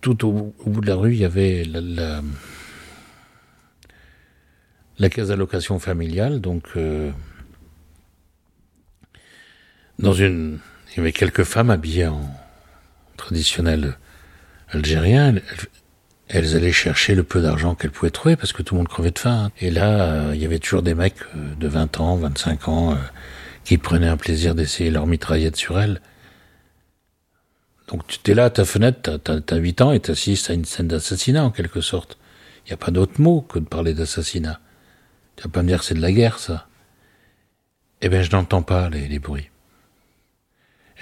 tout 0.02 0.26
au, 0.26 0.54
bout 0.66 0.82
de 0.82 0.86
la 0.86 0.96
rue, 0.96 1.14
il 1.14 1.20
y 1.20 1.24
avait 1.24 1.64
la 1.64 2.20
caisse 5.08 5.28
d'allocation 5.28 5.78
familiale, 5.78 6.40
donc 6.40 6.64
euh, 6.76 7.10
dans 9.98 10.12
une, 10.12 10.58
il 10.90 10.98
y 10.98 11.00
avait 11.00 11.12
quelques 11.12 11.44
femmes 11.44 11.70
habillées 11.70 12.08
en 12.08 12.20
traditionnel 13.16 13.96
algérien. 14.68 15.36
Elles, 16.28 16.54
allaient 16.54 16.72
chercher 16.72 17.14
le 17.14 17.22
peu 17.22 17.40
d'argent 17.40 17.74
qu'elles 17.74 17.90
pouvaient 17.90 18.10
trouver 18.10 18.36
parce 18.36 18.52
que 18.52 18.62
tout 18.62 18.74
le 18.74 18.78
monde 18.78 18.88
crevait 18.88 19.10
de 19.10 19.18
faim. 19.18 19.50
Et 19.60 19.70
là, 19.70 20.02
euh, 20.02 20.32
il 20.34 20.40
y 20.40 20.44
avait 20.44 20.58
toujours 20.58 20.82
des 20.82 20.94
mecs 20.94 21.22
euh, 21.34 21.54
de 21.58 21.66
20 21.66 22.00
ans, 22.00 22.16
25 22.16 22.68
ans, 22.68 22.96
qui 23.64 23.78
prenaient 23.78 24.08
un 24.08 24.16
plaisir 24.16 24.54
d'essayer 24.54 24.90
leur 24.90 25.06
mitraillette 25.06 25.56
sur 25.56 25.80
elles. 25.80 26.00
Donc 27.88 28.06
tu 28.06 28.30
es 28.30 28.34
là 28.34 28.44
à 28.44 28.50
ta 28.50 28.64
fenêtre, 28.64 29.18
t'as 29.18 29.40
as, 29.48 29.56
8 29.56 29.80
ans 29.80 29.92
et 29.92 30.00
t'assistes 30.00 30.50
à 30.50 30.52
une 30.52 30.64
scène 30.64 30.86
d'assassinat 30.86 31.44
en 31.44 31.50
quelque 31.50 31.80
sorte. 31.80 32.18
Il 32.64 32.68
n'y 32.68 32.74
a 32.74 32.76
pas 32.76 32.92
d'autre 32.92 33.20
mot 33.20 33.40
que 33.40 33.58
de 33.58 33.64
parler 33.64 33.94
d'assassinat. 33.94 34.60
Tu 35.36 35.44
vas 35.44 35.50
pas 35.50 35.62
me 35.62 35.68
dire 35.68 35.80
que 35.80 35.84
c'est 35.84 35.94
de 35.94 36.00
la 36.00 36.12
guerre, 36.12 36.38
ça. 36.38 36.68
Eh 38.02 38.08
bien, 38.08 38.22
je 38.22 38.30
n'entends 38.30 38.62
pas 38.62 38.88
les, 38.88 39.18
bruits. 39.18 39.50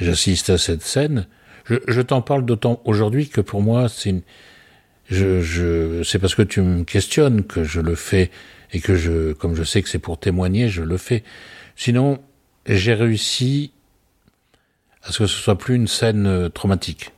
J'assiste 0.01 0.51
à 0.51 0.59
cette 0.59 0.83
scène. 0.83 1.27
Je, 1.65 2.01
t'en 2.01 2.23
parle 2.23 2.45
d'autant 2.45 2.81
aujourd'hui 2.85 3.29
que 3.29 3.41
pour 3.41 3.63
moi, 3.63 3.89
c'est 3.89 4.11
une, 4.11 4.23
je, 5.11 5.43
je, 5.43 6.03
c'est 6.03 6.19
parce 6.19 6.35
que 6.35 6.43
tu 6.43 6.63
me 6.63 6.85
questionnes 6.85 7.45
que 7.45 7.63
je 7.63 7.81
le 7.81 7.95
fais 7.95 8.31
et 8.73 8.81
que 8.81 8.97
je, 8.97 9.33
comme 9.33 9.55
je 9.55 9.63
sais 9.63 9.83
que 9.83 9.89
c'est 9.89 9.99
pour 9.99 10.19
témoigner, 10.19 10.69
je 10.69 10.83
le 10.83 10.97
fais. 10.97 11.25
Sinon, 11.77 12.23
j'ai 12.67 12.95
réussi 12.95 13.73
à 15.03 15.13
ce 15.13 15.19
que 15.19 15.27
ce 15.27 15.37
soit 15.37 15.59
plus 15.59 15.77
une 15.77 15.89
scène 15.89 16.27
euh, 16.27 16.49
traumatique. 16.49 17.13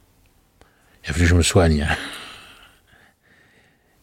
Il 1.05 1.11
a 1.11 1.13
fallu 1.13 1.25
que 1.25 1.31
je 1.31 1.35
me 1.35 1.43
soigne. 1.43 1.89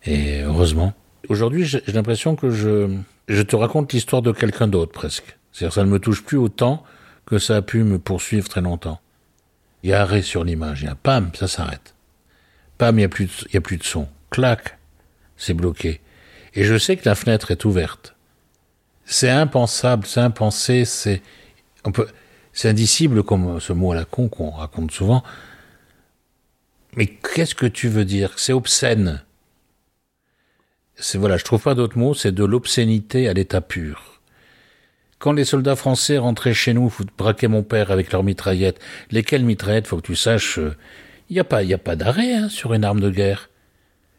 Et 0.05 0.41
heureusement. 0.41 0.93
Aujourd'hui, 1.29 1.65
j'ai 1.65 1.81
l'impression 1.87 2.35
que 2.35 2.49
je, 2.49 3.41
te 3.41 3.55
raconte 3.55 3.91
l'histoire 3.91 4.21
de 4.21 4.31
quelqu'un 4.31 4.67
d'autre 4.67 4.91
presque. 4.93 5.37
C'est-à-dire 5.51 5.73
ça 5.73 5.83
ne 5.83 5.89
me 5.89 5.99
touche 5.99 6.23
plus 6.23 6.37
autant 6.37 6.83
que 7.25 7.37
ça 7.37 7.57
a 7.57 7.61
pu 7.61 7.83
me 7.83 7.99
poursuivre 7.99 8.47
très 8.47 8.61
longtemps. 8.61 9.01
Il 9.83 9.89
y 9.89 9.93
a 9.93 10.01
arrêt 10.01 10.21
sur 10.21 10.43
l'image, 10.43 10.83
il 10.83 10.85
y 10.85 10.89
a 10.91 10.95
pam, 10.95 11.31
ça 11.35 11.47
s'arrête. 11.47 11.95
Pam, 12.77 12.95
il 12.95 12.99
n'y 12.99 13.03
a, 13.03 13.09
plus 13.09 13.25
de, 13.25 13.57
a 13.57 13.61
plus 13.61 13.77
de 13.77 13.83
son. 13.83 14.07
Clac, 14.29 14.77
c'est 15.35 15.53
bloqué. 15.53 15.99
Et 16.53 16.63
je 16.63 16.77
sais 16.77 16.95
que 16.95 17.07
la 17.07 17.15
fenêtre 17.15 17.51
est 17.51 17.65
ouverte. 17.65 18.15
C'est 19.05 19.29
impensable, 19.29 20.05
c'est 20.05 20.21
impensé, 20.21 20.85
c'est, 20.85 21.21
on 21.85 21.91
c'est 22.53 22.69
indicible 22.69 23.23
comme 23.23 23.59
ce 23.59 23.73
mot 23.73 23.91
à 23.91 23.95
la 23.95 24.05
con 24.05 24.29
qu'on 24.29 24.49
raconte 24.51 24.91
souvent. 24.91 25.23
Mais 26.95 27.05
qu'est-ce 27.07 27.53
que 27.53 27.67
tu 27.67 27.89
veux 27.89 28.05
dire? 28.05 28.33
C'est 28.37 28.53
obscène 28.53 29.23
c'est 30.99 31.17
voilà, 31.17 31.37
je 31.37 31.43
trouve 31.43 31.61
pas 31.61 31.75
d'autre 31.75 31.97
mot, 31.97 32.13
c'est 32.13 32.31
de 32.31 32.43
l'obscénité 32.43 33.27
à 33.27 33.33
l'état 33.33 33.61
pur. 33.61 34.21
Quand 35.19 35.31
les 35.31 35.45
soldats 35.45 35.75
français 35.75 36.17
rentraient 36.17 36.53
chez 36.53 36.73
nous, 36.73 36.93
braquaient 37.17 37.47
mon 37.47 37.63
père 37.63 37.91
avec 37.91 38.11
leurs 38.11 38.23
mitraillettes, 38.23 38.79
lesquelles 39.11 39.43
mitraillettes, 39.43 39.87
faut 39.87 39.97
que 39.97 40.05
tu 40.05 40.15
saches, 40.15 40.57
il 40.57 40.63
euh, 40.63 40.71
n'y 41.31 41.39
a 41.39 41.43
pas, 41.43 41.63
y 41.63 41.73
a 41.73 41.79
pas 41.79 41.95
d'arrêt 41.95 42.33
hein, 42.33 42.49
sur 42.49 42.73
une 42.73 42.83
arme 42.83 42.99
de 42.99 43.09
guerre. 43.09 43.49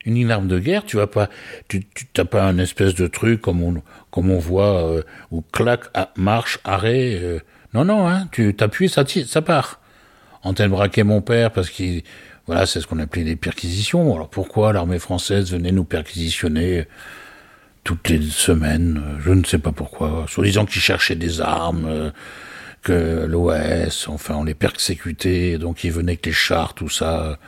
Une, 0.05 0.31
arme 0.31 0.49
de 0.49 0.59
guerre, 0.59 0.85
tu 0.87 0.97
vas 0.97 1.07
pas, 1.07 1.29
tu, 1.69 1.85
t'as 2.15 2.25
pas 2.25 2.43
un 2.45 2.57
espèce 2.59 2.95
de 2.95 3.07
truc 3.09 3.43
comme 3.43 3.63
on, 3.63 3.83
comme 4.11 4.31
on 4.31 4.39
voit 4.39 4.83
euh, 4.83 5.03
où 5.31 5.43
clac, 5.53 5.81
marche, 6.17 6.61
arrêt. 6.65 7.19
Euh. 7.21 7.41
non, 7.75 7.85
non, 7.85 8.09
hein, 8.09 8.27
tu 8.33 8.55
t'appuies, 8.55 8.89
ça, 8.89 9.05
ça 9.07 9.43
part. 9.43 9.81
Antenne 10.43 10.71
braquait 10.71 11.05
mon 11.05 11.21
père 11.21 11.51
parce 11.53 11.69
qu'il 11.69 12.05
voilà, 12.49 12.65
c'est 12.65 12.81
ce 12.81 12.87
qu'on 12.87 12.99
appelait 12.99 13.25
des 13.25 13.37
perquisitions. 13.37 14.15
Alors 14.15 14.31
pourquoi 14.31 14.73
l'armée 14.73 14.99
française 14.99 15.53
venait 15.53 15.71
nous 15.71 15.85
perquisitionner 15.85 16.87
toutes 17.85 18.09
les 18.09 18.23
semaines 18.23 19.03
Je 19.21 19.33
ne 19.33 19.45
sais 19.45 19.59
pas 19.59 19.71
pourquoi. 19.71 20.25
Soi-disant 20.29 20.65
qu'ils 20.65 20.81
cherchaient 20.81 21.15
des 21.15 21.43
armes, 21.43 21.85
euh, 21.87 22.11
que 22.83 23.27
l'OS, 23.27 24.09
enfin, 24.09 24.37
on 24.37 24.45
les 24.45 24.55
persécutait, 24.55 25.59
donc 25.59 25.85
ils 25.85 25.93
venaient 25.93 26.13
avec 26.13 26.25
les 26.25 26.33
chars, 26.33 26.73
tout 26.73 26.89
ça. 26.89 27.39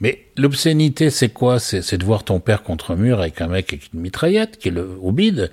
Mais 0.00 0.24
l'obscénité, 0.38 1.10
c'est 1.10 1.28
quoi? 1.28 1.58
C'est 1.60 1.98
de 1.98 2.04
voir 2.04 2.24
ton 2.24 2.40
père 2.40 2.62
contre 2.62 2.92
un 2.92 2.96
mur 2.96 3.20
avec 3.20 3.42
un 3.42 3.48
mec 3.48 3.74
avec 3.74 3.92
une 3.92 4.00
mitraillette 4.00 4.56
qui 4.56 4.68
est 4.68 4.70
le, 4.70 4.88
au 5.02 5.12
bide. 5.12 5.52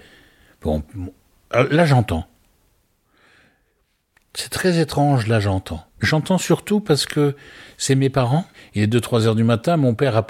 Bon, 0.61 0.81
là 1.51 1.85
j'entends. 1.85 2.25
C'est 4.33 4.49
très 4.49 4.79
étrange, 4.79 5.27
là 5.27 5.41
j'entends. 5.41 5.85
J'entends 6.05 6.37
surtout 6.37 6.79
parce 6.79 7.05
que 7.05 7.35
c'est 7.77 7.95
mes 7.95 8.09
parents. 8.09 8.45
Il 8.75 8.83
est 8.83 8.87
2-3 8.87 9.25
heures 9.25 9.35
du 9.35 9.43
matin, 9.43 9.75
mon 9.77 9.95
père 9.95 10.15
a... 10.15 10.21
De 10.21 10.27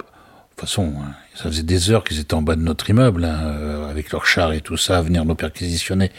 toute 0.62 0.70
façon, 0.70 0.94
hein, 1.02 1.12
ça 1.34 1.44
faisait 1.44 1.62
des 1.62 1.90
heures 1.90 2.02
qu'ils 2.02 2.18
étaient 2.18 2.32
en 2.32 2.40
bas 2.40 2.56
de 2.56 2.62
notre 2.62 2.88
immeuble, 2.88 3.26
hein, 3.26 3.40
euh, 3.44 3.90
avec 3.90 4.10
leurs 4.10 4.24
chars 4.24 4.54
et 4.54 4.62
tout 4.62 4.78
ça, 4.78 4.96
à 4.96 5.02
venir 5.02 5.26
nous 5.26 5.34
perquisitionner. 5.34 6.10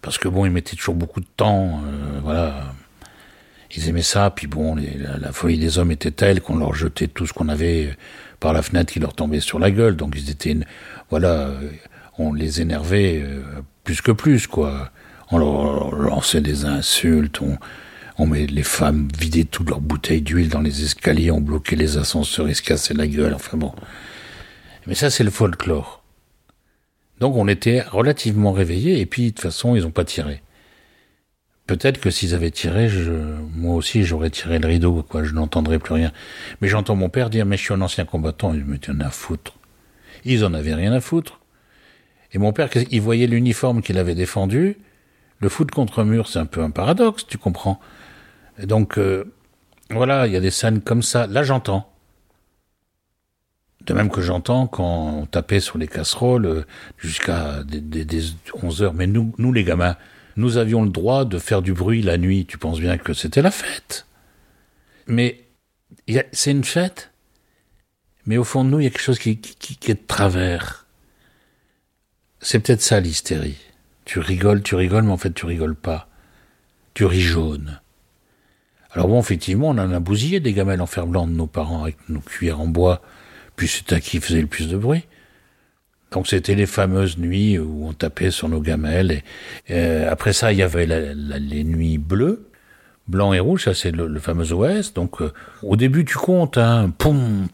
Parce 0.00 0.16
que 0.16 0.28
bon, 0.28 0.46
ils 0.46 0.50
mettaient 0.50 0.76
toujours 0.76 0.94
beaucoup 0.94 1.20
de 1.20 1.26
temps, 1.36 1.82
euh, 1.84 2.20
voilà. 2.22 2.72
Ils 3.76 3.86
aimaient 3.90 4.00
ça, 4.00 4.30
puis 4.30 4.46
bon, 4.46 4.76
la, 4.76 5.30
folie 5.32 5.58
des 5.58 5.78
hommes 5.78 5.90
était 5.90 6.10
telle 6.10 6.40
qu'on 6.40 6.56
leur 6.56 6.74
jetait 6.74 7.06
tout 7.06 7.26
ce 7.26 7.34
qu'on 7.34 7.50
avait 7.50 7.94
par 8.40 8.54
la 8.54 8.62
fenêtre 8.62 8.94
qui 8.94 8.98
leur 8.98 9.12
tombait 9.12 9.40
sur 9.40 9.58
la 9.58 9.70
gueule. 9.70 9.94
Donc 9.96 10.14
ils 10.16 10.30
étaient, 10.30 10.56
voilà, 11.10 11.50
on 12.16 12.32
les 12.32 12.62
énervait 12.62 13.20
euh, 13.22 13.42
plus 13.84 14.00
que 14.00 14.12
plus, 14.12 14.46
quoi. 14.46 14.90
On 15.30 15.36
leur 15.36 15.90
lançait 15.92 16.40
des 16.40 16.64
insultes, 16.64 17.42
on, 17.42 17.58
on 18.18 18.26
met 18.26 18.46
les 18.46 18.62
femmes 18.62 19.08
vider 19.18 19.44
toutes 19.44 19.68
leurs 19.68 19.80
bouteilles 19.80 20.22
d'huile 20.22 20.48
dans 20.48 20.60
les 20.60 20.82
escaliers, 20.82 21.30
on 21.30 21.40
bloquait 21.40 21.76
les 21.76 21.98
ascenseurs, 21.98 22.48
ils 22.48 22.54
se 22.54 22.94
la 22.94 23.06
gueule, 23.06 23.34
enfin 23.34 23.56
bon. 23.56 23.72
Mais 24.86 24.94
ça, 24.94 25.10
c'est 25.10 25.24
le 25.24 25.30
folklore. 25.30 26.02
Donc 27.20 27.36
on 27.36 27.48
était 27.48 27.82
relativement 27.82 28.52
réveillés, 28.52 29.00
et 29.00 29.06
puis 29.06 29.24
de 29.24 29.28
toute 29.30 29.40
façon, 29.40 29.76
ils 29.76 29.82
n'ont 29.82 29.90
pas 29.90 30.04
tiré. 30.04 30.42
Peut-être 31.66 32.00
que 32.00 32.10
s'ils 32.10 32.34
avaient 32.34 32.52
tiré, 32.52 32.88
je, 32.88 33.12
moi 33.54 33.74
aussi, 33.74 34.04
j'aurais 34.04 34.30
tiré 34.30 34.58
le 34.60 34.68
rideau, 34.68 35.02
quoi, 35.02 35.24
je 35.24 35.32
n'entendrais 35.32 35.80
plus 35.80 35.94
rien. 35.94 36.12
Mais 36.60 36.68
j'entends 36.68 36.94
mon 36.94 37.08
père 37.08 37.28
dire, 37.28 37.44
mais 37.44 37.56
je 37.56 37.62
suis 37.62 37.74
un 37.74 37.80
ancien 37.80 38.04
combattant, 38.04 38.54
il 38.54 38.64
me 38.64 38.78
dit, 38.78 38.90
en 38.90 39.00
a 39.00 39.06
à 39.06 39.10
foutre. 39.10 39.54
Ils 40.24 40.44
en 40.44 40.54
avaient 40.54 40.74
rien 40.74 40.92
à 40.92 41.00
foutre. 41.00 41.40
Et 42.32 42.38
mon 42.38 42.52
père, 42.52 42.68
il 42.90 43.00
voyait 43.00 43.26
l'uniforme 43.26 43.82
qu'il 43.82 43.98
avait 43.98 44.14
défendu. 44.14 44.76
Le 45.40 45.48
foot 45.48 45.70
contre 45.70 46.04
mur, 46.04 46.28
c'est 46.28 46.38
un 46.38 46.46
peu 46.46 46.62
un 46.62 46.70
paradoxe, 46.70 47.26
tu 47.26 47.36
comprends 47.36 47.80
donc, 48.62 48.98
euh, 48.98 49.24
voilà, 49.90 50.26
il 50.26 50.32
y 50.32 50.36
a 50.36 50.40
des 50.40 50.50
scènes 50.50 50.80
comme 50.80 51.02
ça. 51.02 51.26
Là, 51.26 51.42
j'entends. 51.42 51.92
De 53.82 53.94
même 53.94 54.10
que 54.10 54.20
j'entends 54.20 54.66
quand 54.66 55.20
on 55.20 55.26
tapait 55.26 55.60
sur 55.60 55.78
les 55.78 55.86
casseroles 55.86 56.46
euh, 56.46 56.66
jusqu'à 56.98 57.62
des, 57.62 58.06
11 58.60 58.82
heures. 58.82 58.94
Mais 58.94 59.06
nous, 59.06 59.32
nous, 59.38 59.52
les 59.52 59.62
gamins, 59.62 59.96
nous 60.36 60.56
avions 60.56 60.82
le 60.82 60.90
droit 60.90 61.24
de 61.24 61.38
faire 61.38 61.62
du 61.62 61.72
bruit 61.72 62.02
la 62.02 62.18
nuit. 62.18 62.46
Tu 62.46 62.58
penses 62.58 62.80
bien 62.80 62.98
que 62.98 63.12
c'était 63.12 63.42
la 63.42 63.52
fête. 63.52 64.06
Mais 65.06 65.44
c'est 66.32 66.50
une 66.50 66.64
fête. 66.64 67.12
Mais 68.24 68.38
au 68.38 68.44
fond 68.44 68.64
de 68.64 68.70
nous, 68.70 68.80
il 68.80 68.84
y 68.84 68.86
a 68.86 68.90
quelque 68.90 69.02
chose 69.02 69.20
qui, 69.20 69.38
qui, 69.38 69.76
qui 69.76 69.90
est 69.90 70.02
de 70.02 70.06
travers. 70.06 70.86
C'est 72.40 72.58
peut-être 72.58 72.82
ça 72.82 72.98
l'hystérie. 72.98 73.58
Tu 74.04 74.18
rigoles, 74.18 74.62
tu 74.62 74.74
rigoles, 74.74 75.04
mais 75.04 75.12
en 75.12 75.16
fait 75.16 75.32
tu 75.32 75.46
rigoles 75.46 75.76
pas. 75.76 76.08
Tu 76.94 77.04
ris 77.04 77.20
jaune. 77.20 77.80
Alors 78.96 79.08
bon, 79.08 79.20
effectivement, 79.20 79.68
on 79.68 79.78
en 79.78 79.92
a 79.92 80.00
bousillé 80.00 80.40
des 80.40 80.54
gamelles 80.54 80.80
en 80.80 80.86
fer 80.86 81.06
blanc 81.06 81.26
de 81.26 81.32
nos 81.32 81.46
parents 81.46 81.82
avec 81.82 81.98
nos 82.08 82.20
cuillères 82.20 82.60
en 82.60 82.66
bois, 82.66 83.02
puis 83.54 83.68
c'était 83.68 84.00
qui 84.00 84.20
faisait 84.20 84.40
le 84.40 84.46
plus 84.46 84.70
de 84.70 84.76
bruit. 84.78 85.04
Donc 86.12 86.26
c'était 86.26 86.54
les 86.54 86.64
fameuses 86.64 87.18
nuits 87.18 87.58
où 87.58 87.86
on 87.86 87.92
tapait 87.92 88.30
sur 88.30 88.48
nos 88.48 88.62
gamelles. 88.62 89.10
Et, 89.10 89.22
euh, 89.70 90.10
après 90.10 90.32
ça, 90.32 90.50
il 90.50 90.58
y 90.58 90.62
avait 90.62 90.86
les 90.86 91.64
nuits 91.64 91.98
bleues, 91.98 92.48
blanc 93.06 93.34
et 93.34 93.38
rouge, 93.38 93.64
ça 93.64 93.74
c'est 93.74 93.90
le, 93.90 94.18
fameux 94.18 94.50
OS. 94.54 94.94
Donc 94.94 95.20
euh, 95.20 95.30
au 95.62 95.76
début 95.76 96.06
tu 96.06 96.16
comptes, 96.16 96.56
hein, 96.56 96.90
poum, 96.96 97.48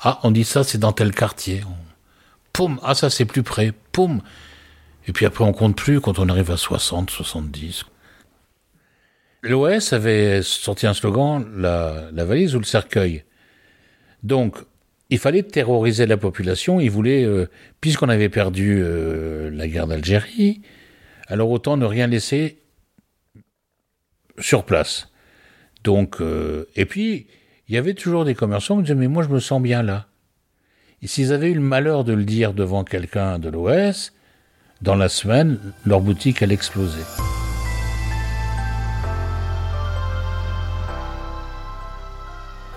ah 0.00 0.18
on 0.24 0.32
dit 0.32 0.42
ça 0.42 0.64
c'est 0.64 0.78
dans 0.78 0.90
tel 0.90 1.14
quartier, 1.14 1.62
poum, 2.52 2.80
ah 2.82 2.96
ça 2.96 3.08
c'est 3.08 3.24
plus 3.24 3.44
près, 3.44 3.72
poum. 3.92 4.20
Et 5.06 5.12
puis 5.12 5.26
après 5.26 5.44
on 5.44 5.52
compte 5.52 5.76
plus 5.76 6.00
quand 6.00 6.18
on 6.18 6.28
arrive 6.28 6.50
à 6.50 6.56
60, 6.56 7.08
70. 7.08 7.84
L'OS 9.48 9.92
avait 9.92 10.42
sorti 10.42 10.86
un 10.86 10.94
slogan, 10.94 11.44
la, 11.56 12.24
valise 12.24 12.54
ou 12.54 12.58
le 12.58 12.64
cercueil. 12.64 13.24
Donc 14.22 14.56
il 15.10 15.18
fallait 15.18 15.42
terroriser 15.42 16.06
la 16.06 16.16
population. 16.16 16.80
Il 16.80 16.90
voulait, 16.90 17.24
euh, 17.24 17.48
puisqu'on 17.80 18.08
avait 18.08 18.28
perdu 18.28 18.80
euh, 18.82 19.50
la 19.50 19.68
guerre 19.68 19.86
d'Algérie, 19.86 20.62
alors 21.28 21.50
autant 21.50 21.76
ne 21.76 21.84
rien 21.84 22.06
laisser 22.06 22.58
sur 24.38 24.64
place. 24.64 25.10
Donc, 25.84 26.20
euh, 26.20 26.66
et 26.74 26.84
puis, 26.84 27.28
il 27.68 27.74
y 27.74 27.78
avait 27.78 27.94
toujours 27.94 28.24
des 28.24 28.34
commerçants 28.34 28.76
qui 28.76 28.82
disaient, 28.82 28.94
mais 28.94 29.08
moi 29.08 29.22
je 29.22 29.28
me 29.28 29.40
sens 29.40 29.62
bien 29.62 29.82
là. 29.82 30.06
Et 31.02 31.06
s'ils 31.06 31.32
avaient 31.32 31.50
eu 31.50 31.54
le 31.54 31.60
malheur 31.60 32.04
de 32.04 32.12
le 32.12 32.24
dire 32.24 32.52
devant 32.52 32.82
quelqu'un 32.82 33.38
de 33.38 33.48
l'OS, 33.48 34.12
dans 34.82 34.96
la 34.96 35.08
semaine, 35.08 35.58
leur 35.84 36.00
boutique 36.00 36.42
allait 36.42 36.54
exploser. 36.54 37.02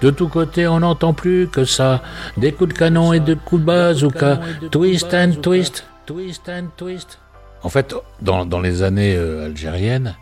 De 0.01 0.09
tous 0.11 0.29
côtés, 0.29 0.67
on 0.67 0.79
n'entend 0.79 1.13
plus 1.13 1.47
que 1.49 1.65
ça. 1.65 2.01
Des 2.37 2.53
coups 2.53 2.73
de 2.73 2.77
canon 2.77 3.11
et 3.11 3.19
de 3.19 3.33
coups 3.33 3.61
de 3.61 3.65
bazooka. 3.65 4.39
Twist 4.71 5.13
and 5.13 5.41
twist. 5.41 5.85
Twist 6.05 6.47
and 6.47 6.67
twist. 6.77 7.19
En 7.63 7.69
fait, 7.69 7.93
dans, 8.21 8.45
dans 8.45 8.61
les 8.61 8.83
années 8.83 9.15
euh, 9.15 9.47
algériennes, 9.47 10.15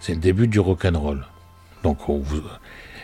c'est 0.00 0.14
le 0.14 0.20
début 0.20 0.48
du 0.48 0.58
rock'n'roll. 0.58 1.26
Donc, 1.82 1.98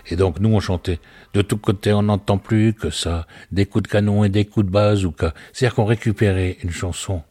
et 0.06 0.16
donc, 0.16 0.40
nous, 0.40 0.54
on 0.54 0.60
chantait. 0.60 1.00
De 1.34 1.42
tous 1.42 1.58
côtés, 1.58 1.92
on 1.92 2.02
n'entend 2.02 2.38
plus 2.38 2.72
que 2.72 2.90
ça. 2.90 3.26
Des 3.52 3.66
coups 3.66 3.84
de 3.84 3.88
canon 3.88 4.24
et 4.24 4.28
des 4.28 4.44
coups 4.46 4.66
de 4.66 4.70
bazooka. 4.70 5.34
C'est-à-dire 5.52 5.74
qu'on 5.74 5.84
récupérait 5.84 6.58
une 6.62 6.70
chanson, 6.70 7.22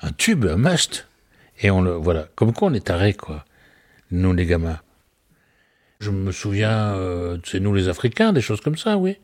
un 0.00 0.10
tube, 0.10 0.44
un 0.44 0.56
must, 0.56 1.06
et 1.60 1.70
on 1.70 1.82
le, 1.82 1.92
voilà. 1.92 2.26
Comme 2.34 2.52
quoi 2.52 2.68
on 2.68 2.74
est 2.74 2.86
tarés, 2.86 3.14
quoi. 3.14 3.44
Nous, 4.10 4.32
les 4.32 4.46
gamins. 4.46 4.78
Je 6.00 6.10
me 6.10 6.30
souviens, 6.30 6.94
euh, 6.94 7.38
c'est 7.44 7.58
nous 7.58 7.74
les 7.74 7.88
Africains, 7.88 8.32
des 8.32 8.40
choses 8.40 8.60
comme 8.60 8.76
ça, 8.76 8.96
oui. 8.96 9.16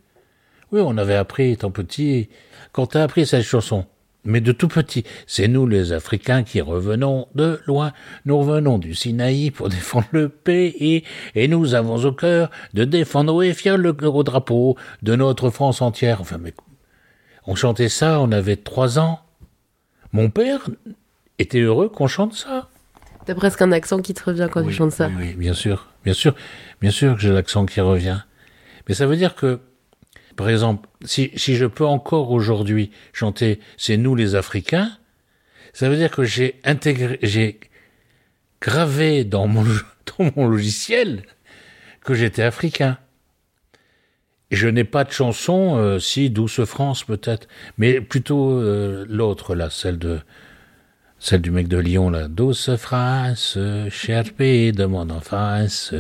Oui, 0.73 0.81
on 0.85 0.99
avait 0.99 1.15
appris 1.15 1.53
étant 1.53 1.71
petit, 1.71 2.29
quand 2.73 2.87
t'as 2.87 3.05
appris 3.05 3.27
cette 3.27 3.45
chanson, 3.45 3.87
mais 4.25 4.41
de 4.41 4.51
tout 4.51 4.67
petit, 4.67 5.05
c'est 5.29 5.47
nous 5.47 5.69
les 5.69 5.93
Africains 5.93 6.43
qui 6.43 6.61
revenons 6.61 7.29
de 7.37 7.61
loin, 7.67 7.93
nous 8.25 8.39
revenons 8.39 8.79
du 8.79 8.95
Sinaï 8.95 9.53
pour 9.53 9.69
défendre 9.71 10.09
le 10.11 10.29
pays, 10.29 11.05
et 11.37 11.47
nous 11.47 11.75
avons 11.75 12.05
au 12.05 12.13
cœur 12.13 12.51
de 12.73 12.85
défendre 12.85 13.41
et 13.45 13.55
fier 13.55 13.77
le 13.77 13.93
gros 13.93 14.25
drapeau 14.25 14.77
de 15.03 15.15
notre 15.15 15.51
France 15.51 15.81
entière. 15.81 16.21
Enfin, 16.21 16.39
mais 16.39 16.55
on 17.47 17.55
chantait 17.55 17.89
ça, 17.89 18.21
on 18.21 18.33
avait 18.33 18.57
trois 18.57 18.99
ans. 18.99 19.21
Mon 20.13 20.29
père 20.31 20.69
était 21.39 21.61
heureux 21.61 21.89
qu'on 21.89 22.09
chante 22.09 22.35
ça. 22.35 22.69
T'as 23.27 23.35
presque 23.35 23.63
un 23.63 23.73
accent 23.73 24.01
qui 24.01 24.13
te 24.13 24.25
revient 24.25 24.49
quand 24.51 24.65
tu 24.65 24.73
chantes 24.73 24.93
ça. 24.93 25.09
Oui, 25.09 25.15
oui, 25.19 25.35
bien 25.35 25.55
sûr, 25.55 25.89
bien 26.05 26.15
sûr, 26.15 26.35
bien 26.81 26.91
sûr 26.91 27.15
que 27.15 27.21
j'ai 27.21 27.33
l'accent 27.33 27.67
qui 27.67 27.81
revient. 27.81 28.21
Mais 28.89 28.95
ça 28.95 29.07
veut 29.07 29.17
dire 29.17 29.35
que, 29.35 29.61
par 30.37 30.49
exemple, 30.49 30.89
si, 31.05 31.31
si 31.37 31.57
je 31.57 31.67
peux 31.67 31.87
encore 31.87 32.31
aujourd'hui 32.31 32.91
chanter 33.13 33.61
C'est 33.77 33.97
nous 33.97 34.15
les 34.15 34.35
Africains, 34.35 34.91
ça 35.73 35.89
veut 35.89 35.97
dire 35.97 36.11
que 36.11 36.25
j'ai 36.25 36.61
intégré, 36.65 37.19
j'ai 37.23 37.59
gravé 38.61 39.25
dans 39.25 39.47
mon, 39.47 39.65
dans 40.19 40.31
mon 40.37 40.49
logiciel 40.49 41.25
que 42.05 42.15
j'étais 42.15 42.43
africain. 42.43 42.99
Je 44.51 44.69
n'ai 44.69 44.85
pas 44.85 45.05
de 45.05 45.11
chanson, 45.11 45.77
euh, 45.77 45.99
si 45.99 46.31
Douce 46.31 46.65
France 46.65 47.03
peut-être, 47.03 47.49
mais 47.77 48.01
plutôt 48.01 48.53
euh, 48.53 49.05
l'autre 49.09 49.55
là, 49.55 49.69
celle 49.71 49.99
de 49.99 50.21
celle 51.25 51.41
du 51.41 51.51
mec 51.51 51.69
de 51.69 51.79
Lyon, 51.79 52.11
là. 52.11 52.29
Douce 52.29 52.77
France, 52.77 53.57
cher 53.89 54.25
pays 54.35 54.73
de 54.73 54.85
mon 54.85 55.09
enfance. 55.09 55.95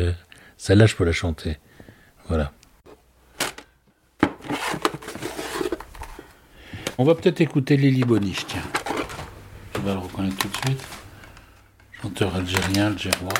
Celle-là, 0.58 0.84
je 0.84 0.94
peux 0.94 1.04
la 1.04 1.12
chanter. 1.12 1.56
Voilà. 2.28 2.52
On 6.98 7.04
va 7.04 7.14
peut-être 7.14 7.40
écouter 7.40 7.78
Lily 7.78 8.04
Boniche, 8.04 8.44
tiens. 8.46 8.60
Je 9.74 9.80
vais 9.80 9.94
le 9.94 10.00
reconnaître 10.00 10.36
tout 10.36 10.48
de 10.48 10.56
suite. 10.56 10.84
Chanteur 12.02 12.36
algérien, 12.36 12.88
algérois. 12.88 13.32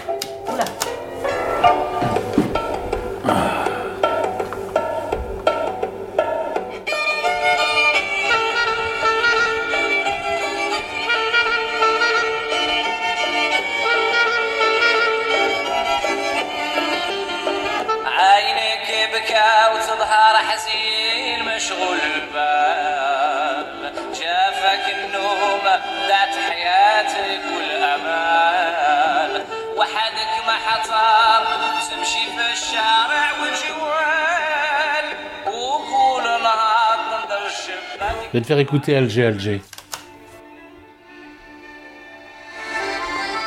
Je 38.33 38.39
vais 38.39 38.43
te 38.43 38.47
faire 38.47 38.59
écouter 38.59 38.97
Alger. 38.97 39.61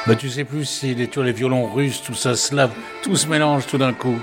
Bah, 0.05 0.15
tu 0.15 0.29
sais 0.29 0.45
plus 0.45 0.63
si 0.63 0.95
les, 0.95 1.09
les 1.13 1.31
violons 1.33 1.65
russes, 1.65 2.01
tout 2.01 2.13
ça 2.13 2.35
slave, 2.35 2.71
tout 3.03 3.17
se 3.17 3.27
mélange 3.27 3.67
tout 3.67 3.77
d'un 3.77 3.93
coup. 3.93 4.17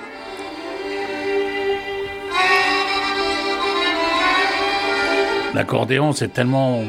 L'accordéon, 5.54 6.12
c'est 6.12 6.32
tellement 6.32 6.82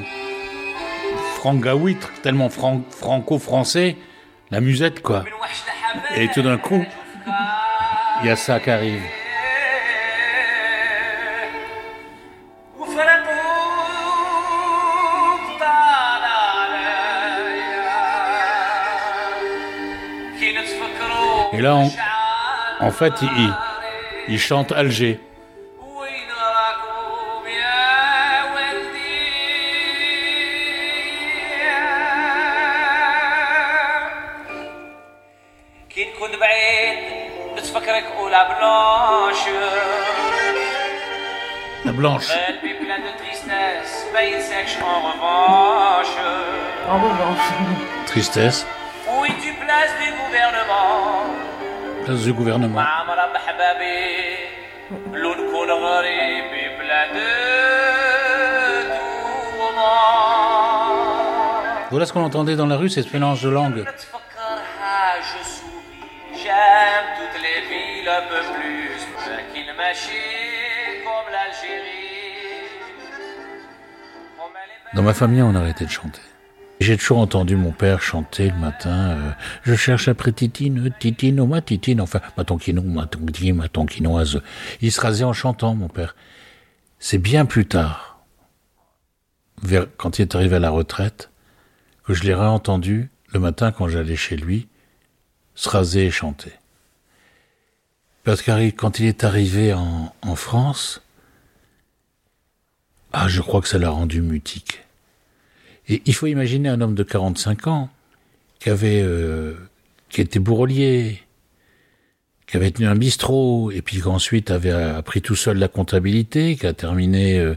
frangaouitre, 1.36 2.12
tellement 2.23 2.49
franco-français, 2.49 3.95
la 4.49 4.60
musette, 4.60 5.04
quoi. 5.04 5.23
Et 6.15 6.28
tout 6.30 6.41
d'un 6.41 6.58
coup, 6.58 6.84
il 8.21 8.28
y 8.28 8.30
a 8.32 8.36
ça 8.36 8.60
qui 8.60 8.71
arrive. 8.71 9.01
Et 21.54 21.62
là, 21.62 21.84
en 22.80 22.91
fait, 22.91 23.13
il, 24.28 24.39
chante 24.39 24.71
Alger. 24.71 25.19
En 46.88 47.00
revanche. 47.00 47.54
Tristesse. 48.08 48.65
Oui, 49.21 49.30
tu 49.41 49.54
places 49.54 49.93
du 50.04 50.12
gouvernement 50.12 51.36
place 52.06 52.21
du 52.21 52.34
gouvernement. 52.34 52.82
Voilà 61.89 62.06
ce 62.06 62.13
qu'on 62.13 62.24
entendait 62.24 62.56
dans 62.56 62.67
la 62.67 62.78
rue, 62.78 62.89
c'est 62.89 63.02
ce 63.02 63.12
mélange 63.13 63.41
de 63.41 63.50
langues. 63.50 63.86
J'aime 66.43 67.08
toutes 67.17 67.41
les 67.41 67.62
villes 67.69 68.10
un 68.10 68.21
peu 68.30 68.41
plus 68.54 68.91
comme 71.04 71.34
l'Algérie. 71.34 71.95
Dans 74.93 75.02
ma 75.02 75.13
famille, 75.13 75.41
on 75.41 75.56
a 75.56 75.60
arrêté 75.60 75.86
de 75.86 75.89
chanter. 75.89 76.21
J'ai 76.81 76.97
toujours 76.97 77.19
entendu 77.19 77.55
mon 77.55 77.71
père 77.71 78.01
chanter 78.01 78.49
le 78.49 78.57
matin 78.57 79.11
euh, 79.11 79.31
Je 79.63 79.75
cherche 79.75 80.09
après 80.09 80.33
Titine, 80.33 80.93
Titine, 80.99 81.39
oh 81.39 81.47
ma 81.47 81.61
Titine, 81.61 82.01
enfin, 82.01 82.19
ma 82.38 82.43
tonquino, 82.43 82.81
ma 82.81 83.05
tonquine, 83.05 83.55
ma 83.55 83.69
tonquinoise. 83.69 84.41
Il 84.81 84.91
se 84.91 84.99
rasait 84.99 85.23
en 85.23 85.31
chantant, 85.31 85.73
mon 85.73 85.88
père. 85.88 86.15
C'est 86.99 87.17
bien 87.17 87.45
plus 87.45 87.65
tard, 87.65 88.25
vers, 89.63 89.88
quand 89.97 90.19
il 90.19 90.23
est 90.23 90.35
arrivé 90.35 90.57
à 90.57 90.59
la 90.59 90.69
retraite, 90.69 91.31
que 92.03 92.13
je 92.13 92.23
l'ai 92.23 92.33
réentendu 92.33 93.09
le 93.33 93.39
matin 93.39 93.71
quand 93.71 93.88
j'allais 93.88 94.17
chez 94.17 94.35
lui, 94.35 94.67
se 95.55 95.69
raser 95.69 96.05
et 96.05 96.11
chanter. 96.11 96.51
Parce 98.25 98.41
que 98.41 98.69
quand 98.71 98.99
il 98.99 99.05
est 99.05 99.23
arrivé 99.23 99.73
en, 99.73 100.13
en 100.21 100.35
France, 100.35 101.01
ah, 103.13 103.29
je 103.29 103.41
crois 103.41 103.61
que 103.61 103.67
ça 103.67 103.77
l'a 103.77 103.89
rendu 103.89 104.21
mutique. 104.21 104.85
Et 105.88 106.02
il 106.06 106.13
faut 106.13 106.28
imaginer 106.28 106.69
un 106.69 106.82
homme 106.82 106.95
de 106.95 107.04
45 107.04 107.67
ans 107.67 107.89
qui 108.60 108.69
avait, 108.69 109.02
euh, 109.02 109.54
qui 110.10 110.21
était 110.21 110.39
bourrelier, 110.39 111.21
qui 112.48 112.58
avait 112.58 112.71
tenu 112.71 112.88
un 112.88 112.95
bistrot, 112.95 113.71
et 113.71 113.82
puis 113.82 114.00
qu'ensuite 114.00 114.52
avait 114.52 114.71
appris 114.71 115.21
tout 115.21 115.36
seul 115.36 115.58
la 115.58 115.67
comptabilité, 115.67 116.56
qui 116.56 116.67
a 116.67 116.74
terminé 116.74 117.39
euh, 117.39 117.56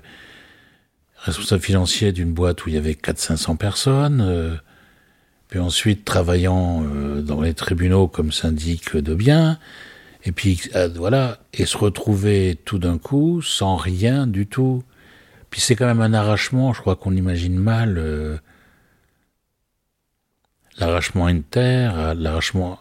responsable 1.16 1.62
financier 1.62 2.12
d'une 2.12 2.32
boîte 2.32 2.64
où 2.64 2.68
il 2.68 2.74
y 2.74 2.78
avait 2.78 2.92
400-500 2.92 3.56
personnes, 3.56 4.24
euh, 4.26 4.56
puis 5.48 5.58
ensuite 5.58 6.04
travaillant 6.04 6.84
euh, 6.84 7.20
dans 7.20 7.40
les 7.40 7.54
tribunaux 7.54 8.08
comme 8.08 8.32
syndic 8.32 8.96
de 8.96 9.14
biens, 9.14 9.58
et 10.24 10.32
puis 10.32 10.60
voilà, 10.96 11.38
et 11.54 11.64
se 11.64 11.76
retrouver 11.76 12.58
tout 12.64 12.78
d'un 12.78 12.98
coup 12.98 13.40
sans 13.40 13.76
rien 13.76 14.26
du 14.26 14.46
tout. 14.46 14.82
Puis 15.50 15.60
c'est 15.60 15.76
quand 15.76 15.86
même 15.86 16.00
un 16.00 16.12
arrachement, 16.12 16.72
je 16.72 16.80
crois 16.80 16.96
qu'on 16.96 17.16
imagine 17.16 17.56
mal 17.56 17.96
euh, 17.98 18.36
l'arrachement 20.78 21.26
inter, 21.26 22.14
l'arrachement. 22.16 22.78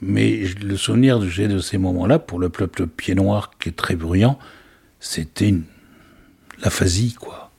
Mais 0.00 0.44
le 0.62 0.76
souvenir 0.76 1.20
j'ai 1.28 1.48
de 1.48 1.58
ces 1.58 1.78
moments-là, 1.78 2.18
pour 2.18 2.38
le 2.38 2.48
peuple 2.48 2.86
pied 2.86 3.14
noir 3.14 3.50
qui 3.58 3.68
est 3.68 3.76
très 3.76 3.96
bruyant, 3.96 4.38
c'était 4.98 5.48
une... 5.48 5.64
l'aphasie, 6.62 7.14
quoi. 7.14 7.50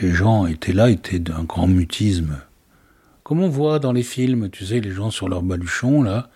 Les 0.00 0.12
gens 0.12 0.46
étaient 0.46 0.72
là, 0.72 0.90
étaient 0.90 1.18
d'un 1.18 1.42
grand 1.42 1.66
mutisme. 1.66 2.40
Comme 3.24 3.42
on 3.42 3.48
voit 3.48 3.78
dans 3.78 3.92
les 3.92 4.04
films, 4.04 4.48
tu 4.50 4.64
sais, 4.64 4.80
les 4.80 4.92
gens 4.92 5.10
sur 5.10 5.28
leur 5.28 5.42
baluchon, 5.42 6.02
là, 6.02 6.30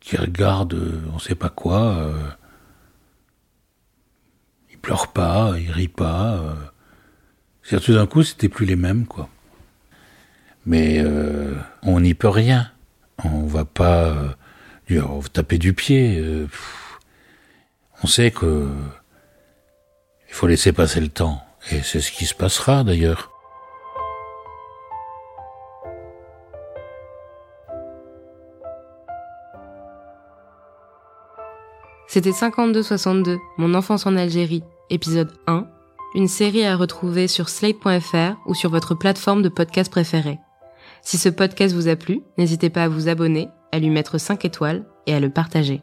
qui 0.00 0.16
regardent 0.16 0.74
euh, 0.74 1.00
on 1.12 1.18
sait 1.18 1.34
pas 1.34 1.48
quoi. 1.48 1.96
Euh, 1.96 2.14
ils 4.86 4.90
pleurent 4.90 5.08
pas, 5.08 5.54
ils 5.58 5.72
rient 5.72 5.88
pas. 5.88 6.34
Euh, 6.34 6.54
c'est 7.64 7.80
tout 7.80 7.92
d'un 7.92 8.06
coup, 8.06 8.22
c'était 8.22 8.48
plus 8.48 8.66
les 8.66 8.76
mêmes, 8.76 9.04
quoi. 9.04 9.28
Mais 10.64 11.00
euh, 11.00 11.54
on 11.82 11.98
n'y 11.98 12.14
peut 12.14 12.28
rien. 12.28 12.70
On 13.24 13.46
va 13.46 13.64
pas 13.64 14.10
euh, 14.90 15.02
on 15.02 15.18
va 15.18 15.28
taper 15.28 15.58
du 15.58 15.72
pied. 15.72 16.18
euh, 16.18 16.46
on 18.04 18.06
sait 18.06 18.30
que 18.30 18.68
il 20.28 20.34
faut 20.34 20.46
laisser 20.46 20.72
passer 20.72 21.00
le 21.00 21.08
temps. 21.08 21.42
Et 21.72 21.82
c'est 21.82 22.00
ce 22.00 22.12
qui 22.12 22.26
se 22.26 22.34
passera 22.34 22.84
d'ailleurs. 22.84 23.32
C'était 32.06 32.30
52-62, 32.30 33.36
Mon 33.58 33.74
enfance 33.74 34.06
en 34.06 34.16
Algérie, 34.16 34.62
épisode 34.90 35.32
1, 35.46 35.66
une 36.14 36.28
série 36.28 36.64
à 36.64 36.76
retrouver 36.76 37.28
sur 37.28 37.48
slate.fr 37.48 38.36
ou 38.46 38.54
sur 38.54 38.70
votre 38.70 38.94
plateforme 38.94 39.42
de 39.42 39.48
podcast 39.48 39.90
préférée. 39.90 40.38
Si 41.02 41.18
ce 41.18 41.28
podcast 41.28 41.74
vous 41.74 41.88
a 41.88 41.96
plu, 41.96 42.22
n'hésitez 42.38 42.70
pas 42.70 42.84
à 42.84 42.88
vous 42.88 43.08
abonner, 43.08 43.48
à 43.72 43.78
lui 43.78 43.90
mettre 43.90 44.18
5 44.18 44.44
étoiles 44.44 44.84
et 45.06 45.14
à 45.14 45.20
le 45.20 45.30
partager. 45.30 45.82